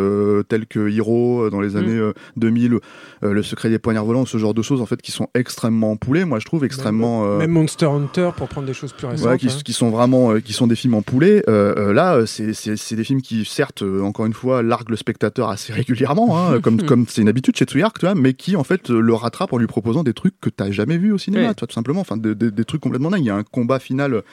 tels 0.47 0.65
que 0.65 0.89
Hero 0.89 1.49
dans 1.49 1.61
les 1.61 1.71
hmm. 1.71 1.77
années 1.77 2.11
2000, 2.37 2.79
Le 3.21 3.43
Secret 3.43 3.69
des 3.69 3.79
poignards 3.79 4.05
volants, 4.05 4.25
ce 4.25 4.37
genre 4.37 4.53
de 4.53 4.61
choses 4.61 4.81
en 4.81 4.85
fait 4.85 5.01
qui 5.01 5.11
sont 5.11 5.27
extrêmement 5.33 5.95
poulés, 5.95 6.25
moi 6.25 6.39
je 6.39 6.45
trouve 6.45 6.63
extrêmement. 6.63 7.37
Même 7.37 7.51
Monster 7.51 7.87
Hunter 7.87 8.31
pour 8.35 8.47
prendre 8.47 8.67
des 8.67 8.73
choses 8.73 8.93
plus 8.93 9.07
récentes. 9.07 9.37
qui, 9.37 9.47
hein. 9.47 9.59
qui, 9.63 9.73
sont 9.73 9.89
vraiment 9.89 10.39
qui 10.39 10.53
sont 10.53 10.67
des 10.67 10.75
films 10.75 10.95
en 10.95 11.01
poulet. 11.01 11.43
là, 11.47 12.25
c'est 12.25 12.95
des 12.95 13.03
films 13.03 13.21
qui 13.21 13.45
certes 13.45 13.83
encore 14.01 14.25
une 14.25 14.33
fois 14.33 14.63
larguent 14.63 14.91
le 14.91 14.97
spectateur 14.97 15.49
assez 15.49 15.73
régulièrement, 15.77 16.37
hein, 16.37 16.59
comme 16.61 16.81
comme 16.83 17.05
c'est 17.07 17.21
une 17.21 17.29
habitude 17.29 17.55
chez 17.55 17.65
Tsuyark, 17.65 17.99
tu 17.99 18.05
vois, 18.05 18.15
mais 18.15 18.33
qui 18.33 18.55
en 18.55 18.63
fait 18.63 18.89
le 18.89 19.13
rattrape 19.13 19.53
en 19.53 19.57
lui 19.57 19.67
proposant 19.67 20.03
des 20.03 20.13
trucs 20.13 20.39
que 20.39 20.49
t'as 20.49 20.71
jamais 20.71 20.97
vu 20.97 21.11
au 21.11 21.17
cinéma, 21.17 21.53
toi, 21.53 21.67
tout 21.67 21.73
simplement, 21.73 22.01
enfin 22.01 22.17
des 22.17 22.65
trucs 22.65 22.76
complètement 22.79 23.09
dingue. 23.09 23.21
Il 23.21 23.27
y 23.27 23.31
a 23.31 23.35
un 23.35 23.43
combat 23.43 23.79
final 23.79 24.23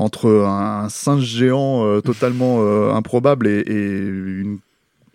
entre 0.00 0.30
un 0.30 0.88
singe 0.88 1.24
géant 1.24 1.84
euh, 1.84 2.00
totalement 2.00 2.60
euh, 2.60 2.92
improbable 2.92 3.46
et, 3.46 3.62
une 3.68 4.58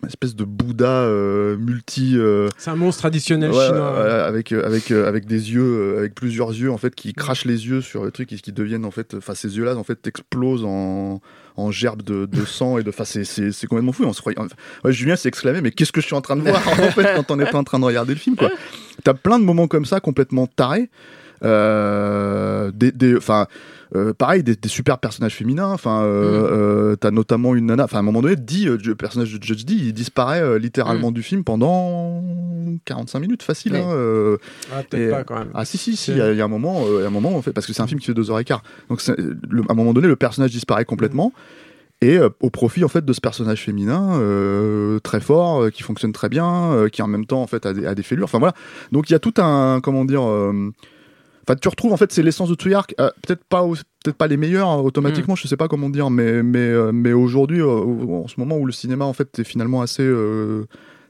espèce 0.06 0.36
de 0.36 0.44
Bouddha 0.44 0.86
euh, 0.86 1.56
multi. 1.56 2.16
c'est 2.56 2.70
un 2.70 2.76
monstre 2.76 3.00
traditionnel 3.00 3.50
chinois. 3.50 4.24
avec 4.24 4.52
avec 4.52 4.92
avec 4.92 5.26
des 5.26 5.52
yeux, 5.52 5.98
avec 5.98 6.14
plusieurs 6.14 6.50
yeux 6.50 6.70
en 6.70 6.78
fait 6.78 6.94
qui 6.94 7.12
crachent 7.14 7.46
les 7.46 7.66
yeux 7.66 7.80
sur 7.80 8.04
le 8.04 8.12
truc 8.12 8.32
et 8.32 8.36
qui 8.36 8.52
deviennent 8.52 8.84
en 8.84 8.92
fait, 8.92 9.14
enfin 9.14 9.34
ces 9.34 9.56
yeux-là 9.56 9.76
en 9.76 9.82
fait 9.82 10.06
explosent 10.06 10.64
en 10.64 11.20
en 11.56 11.70
gerbe 11.70 12.02
de, 12.02 12.28
sang 12.46 12.78
et 12.78 12.84
de. 12.84 12.90
Enfin, 12.90 13.04
c'est 13.04 13.66
complètement 13.66 13.92
fou. 13.92 14.04
On 14.04 14.12
se 14.12 14.20
croyait... 14.20 14.38
Julien 14.86 15.16
s'est 15.16 15.28
exclamé, 15.28 15.62
mais 15.62 15.70
qu'est-ce 15.70 15.90
que 15.90 16.00
je 16.00 16.06
suis 16.06 16.14
en 16.14 16.20
train 16.20 16.36
de 16.36 16.42
voir 16.42 16.62
en 16.68 16.74
fait 16.90 17.16
quand 17.16 17.30
on 17.30 17.40
était 17.40 17.54
en 17.54 17.64
train 17.64 17.80
de 17.80 17.84
regarder 17.84 18.12
le 18.12 18.20
film 18.20 18.36
quoi. 18.36 18.50
T'as 19.02 19.14
plein 19.14 19.38
de 19.38 19.44
moments 19.44 19.66
comme 19.66 19.86
ça 19.86 19.98
complètement 19.98 20.46
tarés. 20.46 20.90
Euh, 21.44 22.70
des, 22.74 23.16
enfin, 23.16 23.46
euh, 23.94 24.12
pareil, 24.12 24.42
des, 24.42 24.56
super 24.66 24.98
personnages 24.98 25.34
féminins. 25.34 25.70
Enfin, 25.72 26.02
euh, 26.02 26.92
mm. 26.92 26.96
t'as 26.98 27.10
notamment 27.10 27.54
une 27.54 27.66
nana. 27.66 27.84
Enfin, 27.84 27.98
à 27.98 28.00
un 28.00 28.04
moment 28.04 28.22
donné, 28.22 28.36
dit, 28.36 28.64
le 28.64 28.94
personnage 28.94 29.32
de 29.32 29.42
Judge 29.42 29.64
D, 29.64 29.74
il 29.74 29.92
disparaît 29.92 30.58
littéralement 30.58 31.10
mm. 31.10 31.14
du 31.14 31.22
film 31.22 31.44
pendant 31.44 32.22
45 32.84 33.20
minutes, 33.20 33.42
facile. 33.42 33.76
Hein, 33.76 34.38
ah, 34.72 34.82
peut-être 34.88 35.10
pas 35.10 35.24
quand 35.24 35.38
même. 35.38 35.50
Ah, 35.54 35.64
si, 35.64 35.78
si, 35.78 35.96
si. 35.96 36.12
Il 36.12 36.18
y, 36.18 36.40
a 36.40 36.44
un 36.44 36.48
moment, 36.48 36.84
un 37.04 37.10
moment, 37.10 37.36
en 37.36 37.42
fait, 37.42 37.52
parce 37.52 37.66
que 37.66 37.72
c'est 37.72 37.82
un 37.82 37.86
film 37.86 38.00
qui 38.00 38.06
fait 38.06 38.14
deux 38.14 38.30
heures 38.30 38.40
et 38.40 38.44
quart. 38.44 38.62
Donc, 38.88 39.00
à 39.08 39.12
un 39.72 39.74
moment 39.74 39.92
donné, 39.92 40.08
le 40.08 40.16
personnage 40.16 40.50
disparaît 40.50 40.84
complètement. 40.84 41.32
Mm. 42.02 42.06
et 42.06 42.18
au 42.40 42.50
profit 42.50 42.84
en 42.84 42.88
fait 42.88 43.04
de 43.04 43.12
ce 43.14 43.20
personnage 43.22 43.62
féminin 43.62 44.20
très 45.02 45.20
fort 45.20 45.70
qui 45.70 45.82
fonctionne 45.82 46.12
très 46.12 46.28
bien 46.28 46.88
qui 46.92 47.00
en 47.00 47.06
même 47.06 47.24
temps 47.24 47.40
en 47.40 47.46
fait 47.46 47.64
a 47.64 47.72
des, 47.72 47.86
a 47.86 47.94
des 47.94 48.02
fêlures 48.02 48.24
enfin 48.24 48.38
voilà 48.38 48.52
donc 48.92 49.08
il 49.08 49.14
y 49.14 49.16
a 49.16 49.18
tout 49.18 49.32
un 49.38 49.80
comment 49.80 50.04
dire 50.04 50.20
Enfin, 51.48 51.56
tu 51.60 51.68
retrouves 51.68 51.92
en 51.92 51.96
fait 51.96 52.10
c'est 52.12 52.22
l'essence 52.22 52.48
de 52.48 52.54
Tsuyark, 52.54 52.94
euh, 53.00 53.10
peut-être 53.22 53.44
pas 53.44 53.64
peut-être 54.02 54.16
pas 54.16 54.26
les 54.26 54.36
meilleurs 54.36 54.68
hein, 54.68 54.78
automatiquement, 54.78 55.34
mm. 55.34 55.38
je 55.38 55.46
sais 55.46 55.56
pas 55.56 55.68
comment 55.68 55.90
dire, 55.90 56.10
mais 56.10 56.42
mais 56.42 56.58
euh, 56.58 56.90
mais 56.92 57.12
aujourd'hui, 57.12 57.60
euh, 57.60 57.68
en 57.68 58.26
ce 58.26 58.34
moment 58.38 58.56
où 58.56 58.66
le 58.66 58.72
cinéma 58.72 59.04
en 59.04 59.12
fait 59.12 59.38
est 59.38 59.44
finalement 59.44 59.80
assez 59.80 60.08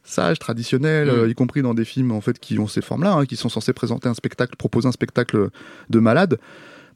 sage, 0.05 0.39
traditionnel, 0.39 1.11
mm. 1.11 1.31
y 1.31 1.35
compris 1.35 1.63
dans 1.63 1.73
des 1.73 1.87
films 1.87 2.13
en 2.13 2.21
fait 2.21 2.39
qui 2.39 2.59
ont 2.59 2.67
ces 2.67 2.83
formes-là, 2.83 3.15
hein, 3.15 3.25
qui 3.25 3.37
sont 3.37 3.49
censés 3.49 3.73
présenter 3.73 4.09
un 4.09 4.15
spectacle, 4.15 4.57
proposer 4.57 4.89
un 4.89 4.93
spectacle 4.93 5.49
de 5.89 5.99
malade. 6.01 6.39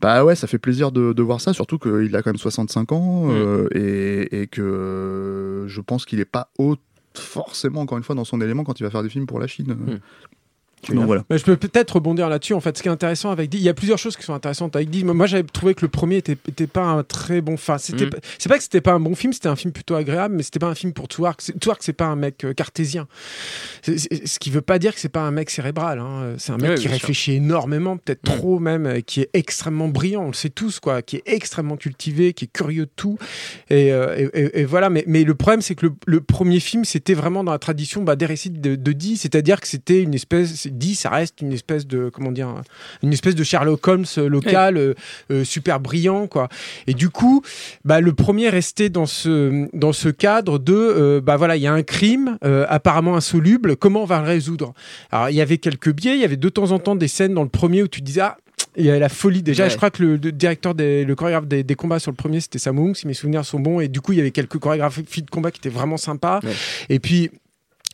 Bah 0.03 0.25
ouais, 0.25 0.35
ça 0.35 0.47
fait 0.47 0.59
plaisir 0.59 0.93
de, 0.93 1.13
de 1.13 1.23
voir 1.23 1.43
ça, 1.43 1.53
surtout 1.53 1.79
qu'il 1.79 2.17
a 2.17 2.23
quand 2.23 2.31
même 2.31 2.39
65 2.39 2.93
ans 2.93 3.25
mm. 3.27 3.69
et, 3.75 4.43
et, 4.43 4.47
que 4.49 5.65
je 5.67 5.81
pense 5.81 6.05
qu'il 6.05 6.21
est 6.21 6.25
pas 6.27 6.51
haut 6.59 6.77
forcément 7.15 7.81
encore 7.81 7.99
une 7.99 8.05
fois 8.05 8.15
dans 8.15 8.25
son 8.25 8.41
élément 8.41 8.65
quand 8.65 8.81
il 8.81 8.83
va 8.83 8.91
faire 8.91 9.03
des 9.03 9.09
films 9.09 9.27
pour 9.27 9.41
la 9.41 9.47
Chine. 9.47 10.01
Voilà. 10.89 11.25
je 11.31 11.43
peux 11.43 11.57
peut-être 11.57 11.97
rebondir 11.97 12.29
là-dessus. 12.29 12.55
En 12.55 12.61
fait, 12.61 12.77
ce 12.77 12.83
qui 12.83 12.89
est 12.89 12.93
intéressant 12.93 13.31
avec 13.31 13.53
il 13.53 13.61
y 13.61 13.69
a 13.69 13.75
plusieurs 13.75 13.99
choses 13.99 14.17
qui 14.17 14.23
sont 14.23 14.35
intéressantes 14.35 14.77
avec 14.77 14.91
Dee. 14.91 15.05
Moi, 15.05 15.27
j'avais 15.27 15.43
trouvé 15.43 15.75
que 15.75 15.83
le 15.83 15.89
premier 15.89 16.17
était, 16.17 16.37
était 16.49 16.67
pas 16.67 16.85
un 16.85 17.03
très 17.03 17.41
bon. 17.41 17.55
Enfin, 17.55 17.79
c'était, 17.79 18.07
mm. 18.07 18.21
c'est 18.39 18.49
pas 18.49 18.57
que 18.57 18.63
c'était 18.63 18.81
pas 18.81 18.93
un 18.93 19.01
bon 19.01 19.15
film, 19.15 19.33
c'était 19.33 19.49
un 19.49 19.57
film 19.57 19.73
plutôt 19.73 19.95
agréable, 19.95 20.35
mais 20.37 20.43
c'était 20.43 20.59
pas 20.59 20.69
un 20.69 20.75
film 20.75 20.93
pour 20.93 21.09
Twark. 21.09 21.43
Twark, 21.61 21.83
c'est 21.83 21.93
pas 21.93 22.07
un 22.07 22.17
mec 22.17 22.45
euh, 22.45 22.53
cartésien. 22.53 23.07
ce 23.83 24.39
qui 24.39 24.51
veut 24.51 24.61
pas 24.61 24.79
dire 24.79 24.95
que 24.95 25.01
c'est 25.01 25.09
pas 25.09 25.23
un 25.23 25.31
mec 25.31 25.51
cérébral. 25.51 25.99
Hein. 25.99 26.35
C'est 26.39 26.53
un 26.53 26.59
mec 26.59 26.79
qui 26.79 26.89
réfléchit 26.89 27.35
énormément, 27.35 27.97
peut-être 27.97 28.23
mm. 28.23 28.37
trop 28.37 28.59
même, 28.59 28.87
euh, 28.87 29.01
qui 29.01 29.21
est 29.21 29.31
extrêmement 29.35 29.89
brillant. 29.89 30.25
On 30.25 30.29
le 30.29 30.33
sait 30.35 30.51
tous, 30.51 30.81
quoi. 30.81 31.03
Qui 31.03 31.17
est 31.17 31.23
extrêmement 31.27 31.77
cultivé, 31.77 32.33
qui 32.33 32.47
est 32.47 32.53
curieux 32.53 32.87
de 32.87 32.91
tout. 32.95 33.19
Et, 33.69 33.93
euh, 33.93 34.29
et, 34.35 34.65
voilà. 34.65 34.91
Mais, 34.91 35.05
mais 35.07 35.25
le 35.25 35.35
problème, 35.35 35.63
c'est 35.63 35.75
que 35.75 35.87
le, 36.07 36.21
premier 36.21 36.61
film, 36.61 36.85
c'était 36.85 37.15
vraiment 37.15 37.45
dans 37.45 37.53
la 37.53 37.59
tradition 37.59 38.03
bah, 38.03 38.17
des 38.17 38.27
récits 38.27 38.51
de, 38.51 38.77
de 38.77 38.93
Dee, 38.93 39.17
c'est-à-dire 39.17 39.61
que 39.61 39.67
c'était 39.67 40.03
une 40.03 40.15
espèce 40.15 40.69
dit, 40.71 40.95
ça 40.95 41.11
reste 41.11 41.41
une 41.41 41.53
espèce 41.53 41.87
de 41.87 42.11
comment 42.13 42.33
dire, 42.33 42.55
une 43.03 43.13
espèce 43.13 43.35
de 43.35 43.45
Sherlock 43.45 43.87
Holmes 43.87 44.05
euh, 44.19 44.29
local, 44.29 44.77
euh, 44.77 44.95
euh, 45.31 45.45
super 45.45 45.81
brillant 45.81 46.27
quoi. 46.27 46.49
Et 46.87 46.95
du 46.95 47.11
coup, 47.11 47.43
bah, 47.85 48.01
le 48.01 48.13
premier 48.13 48.49
restait 48.49 48.89
dans 48.89 49.07
ce 49.07 49.69
dans 49.73 49.93
ce 49.93 50.09
cadre 50.09 50.59
de 50.59 51.21
bah 51.25 51.37
voilà, 51.37 51.57
il 51.57 51.63
y 51.63 51.67
a 51.67 51.73
un 51.73 51.83
crime 51.83 52.39
apparemment 52.69 53.17
insoluble, 53.17 53.77
comment 53.77 54.03
on 54.03 54.07
va 54.07 54.21
le 54.21 54.27
résoudre? 54.27 54.73
Alors 55.11 55.31
il 55.31 55.37
y 55.37 55.41
avait 55.41 55.59
quelques 55.59 55.93
biais, 55.93 56.15
il 56.15 56.21
y 56.21 56.25
avait 56.25 56.37
de 56.37 56.49
temps 56.49 56.73
en 56.73 56.79
temps 56.79 56.95
des 56.95 57.09
scènes 57.09 57.35
dans 57.35 57.43
le 57.43 57.49
premier 57.49 57.83
où 57.83 57.89
tu 57.89 58.01
disais 58.01 58.21
ah 58.21 58.37
il 58.77 58.85
y 58.85 58.91
avait 58.91 58.99
la 58.99 59.09
folie 59.09 59.43
déjà. 59.43 59.69
Je 59.69 59.77
crois 59.77 59.91
que 59.91 60.03
le, 60.03 60.19
directeur, 60.19 60.75
des, 60.75 61.05
le 61.05 61.15
chorégraphe 61.15 61.47
des, 61.47 61.75
combats 61.75 61.99
sur 61.99 62.11
le 62.11 62.17
premier, 62.17 62.41
c'était 62.41 62.59
Samung, 62.59 62.95
si 62.95 63.07
mes 63.07 63.15
souvenirs 63.15 63.45
sont 63.45 63.59
bons. 63.59 63.81
Et 63.81 63.89
du 63.89 64.01
coup, 64.01 64.13
il 64.13 64.19
y 64.19 64.21
avait 64.21 64.31
quelques 64.31 64.59
chorégraphies 64.59 65.23
de 65.23 65.31
combat 65.31 65.51
qui 65.51 65.59
étaient 65.59 65.75
vraiment 65.75 65.97
sympas. 65.97 66.41
Et 66.89 66.99
puis, 66.99 67.31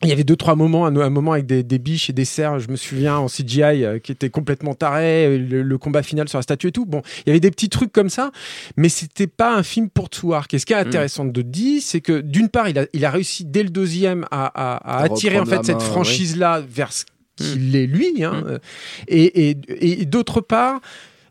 il 0.02 0.10
y 0.10 0.12
avait 0.12 0.24
deux 0.24 0.36
trois 0.36 0.56
moments, 0.56 0.84
un, 0.84 1.10
moment 1.10 1.32
avec 1.32 1.46
des, 1.46 1.78
biches 1.78 2.10
et 2.10 2.12
des 2.12 2.26
cerfs, 2.26 2.58
je 2.58 2.68
me 2.70 2.76
souviens 2.76 3.16
en 3.16 3.28
CGI 3.28 3.62
euh, 3.62 3.98
qui 3.98 4.12
était 4.12 4.28
complètement 4.28 4.74
taré, 4.74 5.38
le, 5.38 5.78
combat 5.78 6.02
final 6.02 6.28
sur 6.28 6.38
la 6.38 6.42
statue 6.42 6.68
et 6.68 6.72
tout. 6.72 6.84
Bon, 6.84 7.00
il 7.24 7.28
y 7.28 7.30
avait 7.30 7.40
des 7.40 7.50
petits 7.50 7.70
trucs 7.70 7.92
comme 7.92 8.10
ça, 8.10 8.30
mais 8.76 8.90
c'était 8.90 9.26
pas 9.26 9.54
un 9.54 9.62
film 9.62 9.88
pour 9.88 10.10
Touark. 10.10 10.52
Et 10.52 10.58
ce 10.58 10.66
qui 10.66 10.74
est 10.74 10.84
mm. 10.84 10.86
intéressant 10.86 11.24
de 11.24 11.42
dire, 11.42 11.80
c'est 11.82 12.02
que 12.02 12.20
d'une 12.20 12.50
part, 12.50 12.68
il 12.68 12.78
a, 12.78 12.84
il 12.92 13.06
a 13.06 13.10
réussi 13.10 13.46
dès 13.46 13.62
le 13.62 13.70
deuxième 13.70 14.26
à, 14.30 15.02
attirer 15.02 15.38
en 15.38 15.46
fait 15.46 15.64
cette 15.64 15.82
franchise 15.82 16.36
là 16.36 16.60
vers 16.60 16.92
ce 16.92 17.04
qu'il 17.36 17.72
mm. 17.72 17.74
est 17.74 17.86
lui, 17.86 18.24
hein, 18.24 18.44
mm. 18.46 18.58
et, 19.08 19.50
et, 19.50 19.56
et 20.02 20.04
d'autre 20.04 20.42
part 20.42 20.80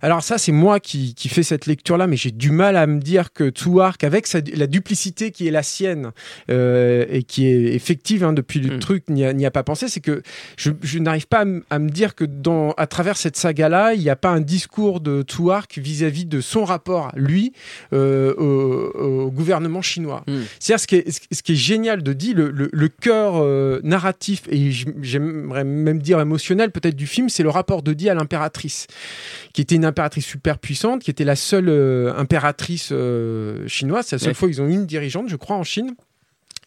alors 0.02 0.24
ça, 0.24 0.38
c'est 0.38 0.52
moi 0.52 0.80
qui, 0.80 1.16
qui 1.16 1.30
fais 1.30 1.44
cette 1.44 1.66
lecture-là, 1.66 2.08
mais 2.08 2.18
j'ai 2.18 2.32
du 2.32 2.52
mal 2.52 2.78
à 2.78 2.86
me 2.88 3.00
dire 3.00 3.34
que 3.34 3.50
Touark, 3.50 4.04
avec 4.04 4.28
la 4.34 4.68
duplicité 4.68 5.32
qui 5.32 5.48
est 5.48 5.52
la 5.52 5.64
sienne 5.64 6.12
euh, 6.50 7.06
et 7.10 7.24
qui 7.24 7.48
est 7.48 7.74
effective 7.74 8.24
hein, 8.24 8.34
depuis 8.34 8.60
le 8.60 8.76
mm. 8.76 8.80
truc, 8.80 9.10
n'y 9.10 9.26
a, 9.26 9.30
a, 9.30 9.52
pas 9.52 9.64
pensé, 9.64 9.88
c'est 9.88 10.02
que 10.02 10.22
je, 10.58 10.72
je 10.82 11.00
n'arrive 11.00 11.28
pas 11.28 11.46
à, 11.70 11.80
me 11.80 11.90
dire 11.90 12.16
que 12.16 12.26
dans, 12.26 12.72
à 12.72 12.88
travers 12.88 13.18
cette 13.18 13.36
saga-là, 13.36 13.94
il 13.94 14.02
n'y 14.02 14.10
a 14.10 14.16
pas 14.16 14.30
un 14.30 14.42
discours 14.42 15.00
de 15.00 15.22
Touark 15.22 15.78
vis-à-vis 15.78 16.26
de 16.26 16.42
son 16.42 16.66
rapport, 16.66 17.12
lui, 17.16 17.54
euh, 17.94 18.34
au, 18.36 19.32
gouvernement 19.32 19.82
chinois. 19.82 20.24
Mm. 20.28 20.42
C'est-à-dire 20.60 20.80
ce, 20.82 20.88
qui 20.88 20.96
est, 20.96 21.34
ce 21.34 21.42
qui 21.42 21.54
est 21.54 21.56
génial 21.56 22.04
de 22.04 22.14
dire, 22.14 22.36
le, 22.36 22.52
le, 22.52 22.88
cœur 22.90 23.36
euh, 23.38 23.80
narratif 23.84 24.44
et 24.50 24.72
j'aimerais 24.72 25.64
même 25.64 26.00
dire 26.00 26.20
émotionnel 26.20 26.72
peut-être 26.72 26.96
du 26.96 27.08
film, 27.08 27.30
c'est 27.30 27.44
le 27.44 27.50
rapport 27.50 27.82
de 27.82 27.94
Di 27.94 28.10
à 28.10 28.14
l'impératrice, 28.14 28.88
qui 29.54 29.62
était 29.62 29.76
une 29.76 29.86
impératrice 29.96 30.26
super 30.26 30.60
puissante, 30.60 31.02
qui 31.02 31.10
était 31.10 31.24
la 31.24 31.38
seule 31.38 31.70
euh, 31.70 32.14
impératrice 32.18 32.90
euh, 32.92 33.66
chinoise. 33.68 34.08
C'est 34.08 34.18
la 34.18 34.20
seule 34.20 34.36
fois 34.36 34.50
qu'ils 34.50 34.62
ont 34.62 34.68
une 34.68 34.86
dirigeante, 34.86 35.30
je 35.30 35.38
crois, 35.38 35.56
en 35.56 35.64
Chine. 35.64 35.96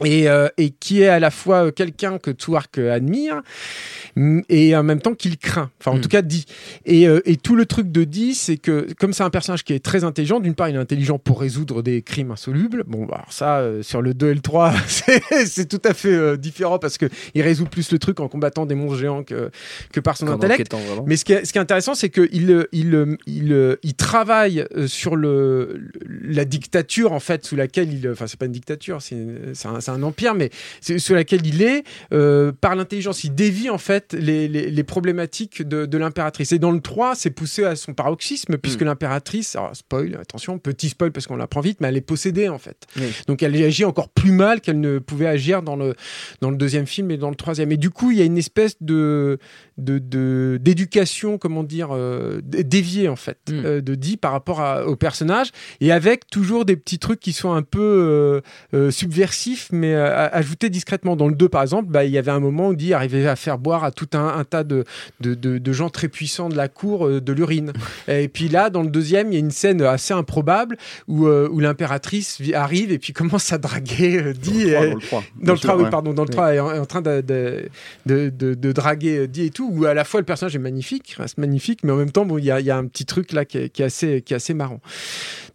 Et, 0.05 0.29
euh, 0.29 0.49
et, 0.59 0.71
qui 0.71 1.03
est 1.03 1.09
à 1.09 1.19
la 1.19 1.33
fois 1.33 1.73
quelqu'un 1.73 2.19
que 2.19 2.31
Touark 2.31 2.79
admire 2.79 3.43
et 4.49 4.77
en 4.77 4.83
même 4.83 5.01
temps 5.01 5.15
qu'il 5.15 5.39
craint. 5.39 5.71
Enfin, 5.81 5.93
en 5.93 5.99
mm. 5.99 6.01
tout 6.01 6.09
cas, 6.09 6.23
dit. 6.23 6.45
Et, 6.87 7.07
euh, 7.07 7.21
et, 7.25 7.37
tout 7.37 7.55
le 7.55 7.67
truc 7.67 7.91
de 7.91 8.05
dit, 8.05 8.35
c'est 8.35 8.57
que 8.57 8.87
comme 8.99 9.13
c'est 9.13 9.23
un 9.23 9.31
personnage 9.31 9.65
qui 9.65 9.73
est 9.73 9.85
très 9.85 10.05
intelligent, 10.05 10.41
d'une 10.41 10.55
part, 10.55 10.69
il 10.69 10.77
est 10.77 10.79
intelligent 10.79 11.19
pour 11.19 11.41
résoudre 11.41 11.83
des 11.83 12.03
crimes 12.03 12.31
insolubles. 12.31 12.85
Bon, 12.87 13.05
bah, 13.05 13.17
alors 13.17 13.33
ça, 13.33 13.59
euh, 13.59 13.83
sur 13.83 14.03
le 14.03 14.15
2 14.15 14.31
et 14.31 14.35
le 14.35 14.41
3, 14.41 14.75
c'est 15.47 15.69
tout 15.69 15.83
à 15.85 15.95
fait 15.95 16.13
euh, 16.13 16.37
différent 16.37 16.79
parce 16.79 16.99
que 16.99 17.07
il 17.35 17.43
résout 17.43 17.67
plus 17.67 17.93
le 17.93 17.99
truc 17.99 18.21
en 18.21 18.29
combattant 18.29 18.67
des 18.67 18.75
monstres 18.75 18.99
géants 18.99 19.23
que, 19.23 19.51
que 19.93 20.01
par 20.01 20.17
son 20.17 20.29
intellect. 20.29 20.75
Mais 21.07 21.17
ce 21.17 21.25
qui 21.25 21.33
est, 21.33 21.45
ce 21.45 21.53
qui 21.53 21.59
est 21.59 21.63
intéressant, 21.63 21.95
c'est 21.95 22.11
qu'il 22.11 22.29
il, 22.33 22.67
il, 22.73 23.17
il, 23.27 23.79
il, 23.83 23.95
travaille 23.95 24.65
sur 24.87 25.17
le, 25.17 25.91
la 26.23 26.45
dictature, 26.45 27.13
en 27.13 27.21
fait, 27.21 27.45
sous 27.45 27.57
laquelle 27.57 27.93
il. 27.93 28.09
Enfin, 28.09 28.27
c'est 28.27 28.39
pas 28.39 28.47
une 28.47 28.53
dictature, 28.53 29.01
c'est 29.03 29.17
un, 29.65 29.88
un, 29.89 30.03
empire, 30.03 30.35
mais 30.35 30.51
sous 30.81 31.15
laquelle 31.15 31.47
il 31.47 31.63
est, 31.63 31.85
par 32.61 32.77
l'intelligence. 32.77 33.25
Il 33.25 33.35
dévie, 33.35 33.71
en 33.71 33.79
fait, 33.79 34.13
les, 34.13 34.85
problématiques 34.85 35.63
de, 35.63 35.99
l'impératrice. 35.99 36.53
Et 36.53 36.59
dans 36.59 36.71
le 36.71 36.81
3, 36.81 37.15
c'est 37.15 37.31
poussé 37.31 37.65
à 37.65 37.77
son 37.77 37.95
paroxysme, 37.95 38.57
puisque 38.59 38.83
mm. 38.83 38.87
l'impératrice, 38.87 39.57
spoil, 39.73 40.19
attention, 40.21 40.59
petit 40.59 40.89
spoil 40.91 41.13
parce 41.13 41.27
qu'on 41.27 41.37
l'apprend 41.37 41.61
vite, 41.61 41.81
mais 41.81 41.89
elle 41.89 41.97
est 41.97 42.01
possédée 42.01 42.49
en 42.49 42.59
fait. 42.59 42.87
Donc 43.27 43.43
elle 43.43 43.57
agit 43.63 43.85
encore 43.85 44.09
plus 44.09 44.33
mal 44.33 44.61
qu'elle 44.61 44.81
ne 44.81 44.99
pouvait 44.99 45.27
agir 45.27 45.63
dans 45.63 45.77
le, 45.77 45.95
dans 46.41 46.51
le 46.51 46.57
deuxième 46.57 46.87
film 46.87 47.11
et 47.11 47.17
dans 47.17 47.31
le 47.31 47.37
troisième. 47.37 47.73
Et 47.73 47.77
du 47.77 47.91
coup, 47.91 48.11
il 48.11 48.19
y 48.19 48.23
a 48.23 48.25
une 48.25 48.39
espèce 48.39 48.77
de 48.81 49.39
d'éducation, 49.79 51.33
de, 51.33 51.37
comment 51.37 51.63
dire, 51.63 51.89
euh, 51.93 52.41
déviée 52.43 53.09
en 53.09 53.17
fait, 53.17 53.39
mm. 53.49 53.65
euh, 53.65 53.81
de 53.81 53.95
dit 53.95 54.17
par 54.17 54.33
rapport 54.33 54.61
au 54.87 54.97
personnage, 54.97 55.51
et 55.81 55.93
avec 55.93 56.29
toujours 56.29 56.65
des 56.65 56.77
petits 56.77 56.99
trucs 56.99 57.21
qui 57.21 57.33
sont 57.33 57.53
un 57.53 57.63
peu 57.63 58.43
euh, 58.75 58.91
subversifs, 58.91 59.69
mais 59.73 59.95
ajoutés 59.95 60.69
discrètement. 60.69 61.17
Dans 61.17 61.29
le 61.29 61.35
2, 61.35 61.49
par 61.49 61.63
exemple, 61.63 61.91
bah, 61.91 62.05
il 62.05 62.11
y 62.11 62.19
avait 62.19 62.31
un 62.31 62.41
moment 62.41 62.69
où 62.69 62.75
dit 62.75 62.93
arrivait 62.93 63.27
à 63.27 63.37
faire 63.37 63.59
boire 63.59 63.85
à 63.85 63.93
tout 63.93 64.09
un, 64.15 64.45
tas 64.45 64.65
de, 64.65 64.85
de, 65.21 65.73
gens 65.73 65.91
très 65.91 66.09
puissants 66.09 66.49
de 66.49 66.57
la 66.57 66.69
cour 66.69 67.09
de 67.09 67.33
l'urine. 67.33 67.73
et 68.09 68.29
puis 68.29 68.49
là, 68.49 68.71
dans 68.71 68.83
le 68.83 68.91
deuxième, 68.91 69.29
il 69.29 69.35
y 69.35 69.37
a 69.37 69.41
une 69.41 69.51
scène 69.51 69.83
assez 69.83 70.15
improbable 70.15 70.77
où, 71.07 71.27
où 71.29 71.61
l'impératrice 71.61 72.41
arrive 72.55 72.91
et 72.91 72.99
puis 72.99 73.13
commence 73.19 73.53
à 73.53 73.59
draguer 73.59 74.33
dit 74.35 74.73
dans 74.73 74.95
le 74.95 75.01
3, 75.01 75.25
dans 75.41 75.53
le 75.53 75.59
3, 75.59 75.77
oui, 75.77 75.85
pardon, 75.91 76.13
dans 76.13 76.25
le 76.25 76.29
3, 76.29 76.55
est 76.55 76.59
en, 76.61 76.87
train 76.87 77.03
de, 77.03 77.21
de, 77.21 77.69
de, 78.07 78.73
draguer 78.73 79.29
dit 79.29 79.47
et 79.47 79.51
tout 79.51 79.68
où 79.69 79.85
à 79.85 79.95
la 79.95 80.05
fois 80.05 80.21
le 80.21 80.27
personnage 80.27 80.57
est 80.57 80.61
magnifique, 80.61 81.15
reste 81.19 81.39
magnifique, 81.39 81.81
mais 81.85 81.93
en 81.93 81.97
même 81.97 82.11
temps, 82.11 82.25
bon, 82.25 82.39
il 82.39 82.45
y 82.45 82.51
a, 82.51 82.61
y 82.61 82.71
a, 82.71 82.77
un 82.77 82.87
petit 82.87 83.07
truc 83.07 83.33
là 83.33 83.45
qui 83.45 83.59
est, 83.59 83.69
qui 83.69 83.83
est, 83.83 83.87
assez, 83.87 84.23
qui 84.23 84.33
est 84.33 84.37
assez 84.37 84.55
marrant. 84.55 84.81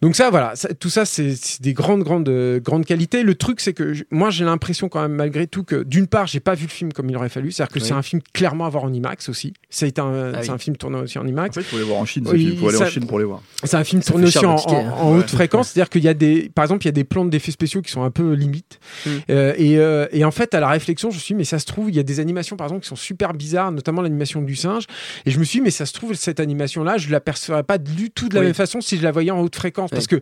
Donc 0.01 0.15
ça, 0.15 0.29
voilà, 0.29 0.53
tout 0.79 0.89
ça, 0.89 1.05
c'est 1.05 1.33
des 1.61 1.73
grandes, 1.73 2.03
grandes, 2.03 2.59
grandes 2.61 2.85
qualités. 2.85 3.23
Le 3.23 3.35
truc, 3.35 3.61
c'est 3.61 3.73
que 3.73 3.93
moi, 4.11 4.29
j'ai 4.29 4.43
l'impression 4.43 4.89
quand 4.89 5.01
même, 5.01 5.13
malgré 5.13 5.47
tout, 5.47 5.63
que 5.63 5.83
d'une 5.83 6.07
part, 6.07 6.27
j'ai 6.27 6.41
pas 6.41 6.55
vu 6.55 6.65
le 6.65 6.71
film 6.71 6.91
comme 6.91 7.09
il 7.09 7.15
aurait 7.15 7.29
fallu. 7.29 7.51
C'est-à-dire 7.51 7.73
que 7.73 7.79
c'est 7.79 7.93
un 7.93 8.01
film 8.01 8.21
clairement 8.33 8.65
à 8.65 8.69
voir 8.69 8.83
en 8.83 8.93
IMAX 8.93 9.29
aussi. 9.29 9.53
C'est 9.69 9.99
un, 9.99 10.33
ah 10.33 10.51
un 10.51 10.57
film 10.57 10.75
tourné 10.75 10.97
aussi 10.97 11.17
en 11.17 11.25
IMAX. 11.25 11.57
En 11.57 11.61
fait, 11.61 11.67
il 11.67 11.71
faut 11.71 11.77
les 11.77 11.83
voir 11.83 11.99
en 11.99 12.05
Chine. 12.05 12.27
il 12.33 12.57
faut 12.57 12.69
aller 12.69 12.81
en 12.81 12.85
Chine 12.85 13.07
pour 13.07 13.17
les 13.17 13.25
voir. 13.25 13.41
C'est 13.63 13.77
un 13.77 13.83
film 13.83 14.01
tourné 14.03 14.25
aussi 14.25 14.45
en, 14.45 14.55
en, 14.55 15.17
haute 15.17 15.29
fréquence. 15.29 15.69
C'est-à-dire 15.69 15.89
qu'il 15.89 16.03
y 16.03 16.07
a 16.07 16.13
des, 16.13 16.51
par 16.53 16.65
exemple, 16.65 16.83
il 16.83 16.87
y 16.87 16.89
a 16.89 16.93
des 16.93 17.03
plans 17.03 17.25
d'effets 17.25 17.51
spéciaux 17.51 17.81
qui 17.81 17.91
sont 17.91 18.03
un 18.03 18.11
peu 18.11 18.33
limites. 18.33 18.79
Hmm. 19.05 19.09
Euh, 19.29 19.53
et, 19.57 19.77
euh, 19.77 20.07
et, 20.11 20.25
en 20.25 20.31
fait, 20.31 20.53
à 20.53 20.59
la 20.59 20.67
réflexion, 20.67 21.09
je 21.11 21.15
me 21.15 21.19
suis 21.19 21.33
dit, 21.33 21.37
mais 21.37 21.45
ça 21.45 21.59
se 21.59 21.65
trouve, 21.65 21.89
il 21.89 21.95
y 21.95 21.99
a 21.99 22.03
des 22.03 22.19
animations, 22.19 22.57
par 22.57 22.67
exemple, 22.67 22.81
qui 22.81 22.89
sont 22.89 22.95
super 22.95 23.33
bizarres, 23.33 23.71
notamment 23.71 24.01
l'animation 24.03 24.41
du 24.41 24.55
singe. 24.55 24.85
Et 25.25 25.31
je 25.31 25.39
me 25.39 25.43
suis 25.43 25.59
dit, 25.59 25.63
mais 25.63 25.71
ça 25.71 25.85
se 25.85 25.93
trouve, 25.93 26.13
cette 26.13 26.39
animation-là, 26.39 26.97
je 26.97 27.09
la 27.09 27.19
percevrais 27.19 27.63
pas 27.63 27.77
du 27.77 28.11
tout 28.11 28.29
de 28.29 28.35
la 28.35 28.41
même 28.41 28.53
façon 28.53 28.81
si 28.81 28.97
je 28.97 29.03
la 29.03 29.11
voyais 29.11 29.31
en 29.31 29.41
haute 29.41 29.55
fréquence. 29.55 29.89
Parce 29.89 30.07
que 30.07 30.19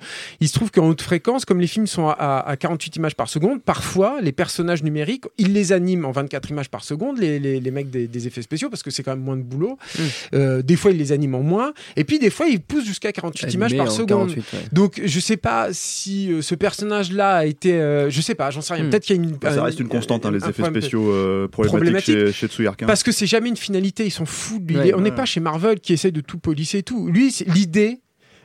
se 0.52 0.54
trouve 0.54 0.72
qu'en 0.72 0.88
haute 0.90 1.02
fréquence, 1.02 1.46
comme 1.46 1.60
les 1.60 1.68
films 1.68 1.88
sont 1.88 2.08
à, 2.08 2.56
48 2.60 2.98
images 2.98 3.16
par 3.16 3.30
seconde, 3.30 3.62
parfois 3.64 4.20
les 4.22 4.32
personnages 4.32 4.84
numériques, 4.84 5.26
ils 5.38 5.54
les 5.54 5.72
animent 5.72 6.06
en 6.06 6.12
24 6.12 6.50
images 6.50 6.70
par 6.70 6.84
seconde, 6.84 7.18
les, 7.18 7.40
les, 7.40 7.72
mecs 7.72 7.90
des, 7.90 8.28
effets 8.28 8.42
spéciaux, 8.42 8.70
parce 8.70 8.84
que 8.84 8.92
c'est 8.92 9.02
quand 9.02 9.16
même 9.16 9.24
moins 9.24 9.38
de 9.38 9.42
boulot. 9.42 9.78
Mm. 9.98 10.02
Euh, 10.34 10.62
des 10.62 10.76
fois, 10.76 10.92
ils 10.92 10.98
les 10.98 11.12
animent 11.12 11.36
en 11.36 11.44
moins. 11.44 11.74
Et 11.96 12.04
puis, 12.04 12.20
des 12.20 12.30
fois, 12.30 12.48
ils 12.48 12.60
poussent 12.60 12.86
jusqu'à 12.86 13.12
48 13.12 13.54
images 13.54 13.76
par 13.76 13.92
seconde. 13.92 14.36
Donc, 14.72 15.02
je 15.04 15.20
sais 15.20 15.38
pas 15.38 15.70
si 15.72 16.32
euh, 16.32 16.42
ce 16.42 16.56
personnage-là 16.56 17.38
a 17.38 17.46
été. 17.46 17.74
Euh, 17.74 18.10
je 18.10 18.22
sais 18.22 18.36
pas, 18.36 18.52
j'en 18.52 18.62
sais 18.62 18.74
rien. 18.74 18.84
Mm. 18.84 18.90
Peut-être 18.90 19.04
qu'il 19.04 19.16
y 19.16 19.20
a 19.20 19.24
une. 19.24 19.32
Bah, 19.32 19.54
ça 19.54 19.64
reste 19.64 19.80
une 19.80 19.88
constante, 19.88 20.26
hein, 20.26 20.32
les 20.32 20.46
effets 20.46 20.66
spéciaux 20.66 21.48
problématiques, 21.52 22.16
chez, 22.16 22.32
chez 22.34 22.48
Tsuyark. 22.48 22.84
Hein. 22.84 22.88
Parce 22.88 23.04
que 23.04 23.12
c'est 23.12 23.28
jamais 23.28 23.50
une 23.50 23.56
finalité, 23.72 24.06
ils 24.06 24.12
sont 24.12 24.26
fous. 24.26 24.62
on 24.96 25.02
n'est 25.02 25.12
pas 25.12 25.26
chez 25.26 25.40
Marvel 25.40 25.80
qui 25.80 25.94
essaye 25.94 26.12
de 26.12 26.22
tout 26.22 26.38
polisser 26.38 26.80
et 26.80 26.84
tout. 26.84 27.08
Lui, 27.08 27.34
l'idée, 27.48 28.02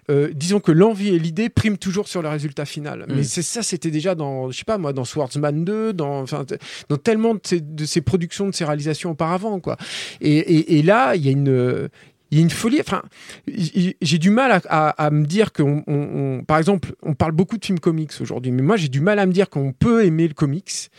euh, 0.09 0.31
disons 0.33 0.61
que 0.61 0.71
l'envie 0.71 1.09
et 1.09 1.19
l'idée 1.19 1.49
priment 1.49 1.77
toujours 1.77 2.07
sur 2.07 2.23
le 2.23 2.29
résultat 2.29 2.65
final. 2.65 3.07
Mais 3.09 3.23
mm. 3.23 3.25
c'est 3.25 3.43
ça, 3.43 3.63
c'était 3.63 3.91
déjà 3.91 4.15
dans, 4.15 4.51
je 4.51 4.59
sais 4.59 4.65
pas 4.65 4.79
moi, 4.79 4.93
dans 4.93 5.05
Swordsman 5.05 5.65
2, 5.65 5.93
dans, 5.93 6.25
dans 6.89 6.97
tellement 6.97 7.35
de 7.35 7.41
ces, 7.43 7.61
de 7.61 7.85
ces, 7.85 8.01
productions, 8.01 8.47
de 8.47 8.55
ces 8.55 8.65
réalisations 8.65 9.11
auparavant, 9.11 9.59
quoi. 9.59 9.77
Et, 10.21 10.79
et, 10.79 10.83
là, 10.83 11.17
il 11.17 11.27
y 11.27 11.29
a 11.29 11.33
une, 11.33 11.89
il 12.31 12.39
y 12.39 12.41
a 12.41 12.43
une 12.43 12.51
folie. 12.51 12.81
Enfin, 12.81 13.03
j'ai 13.49 14.19
du 14.19 14.31
mal 14.31 14.53
à, 14.53 14.91
à, 14.91 15.11
me 15.11 15.27
dire 15.27 15.53
qu'on, 15.53 15.83
on, 15.89 16.45
par 16.45 16.59
exemple, 16.59 16.95
on 17.03 17.15
parle 17.15 17.33
beaucoup 17.33 17.59
de 17.59 17.65
films 17.65 17.81
comics 17.81 18.13
aujourd'hui, 18.21 18.53
mais 18.53 18.63
moi 18.63 18.77
j'ai 18.77 18.89
du 18.89 19.01
mal 19.01 19.19
à 19.19 19.27
me 19.27 19.33
dire 19.33 19.51
qu'on 19.51 19.73
peut 19.73 20.05
aimer 20.05 20.29
le 20.29 20.35
comics 20.35 20.91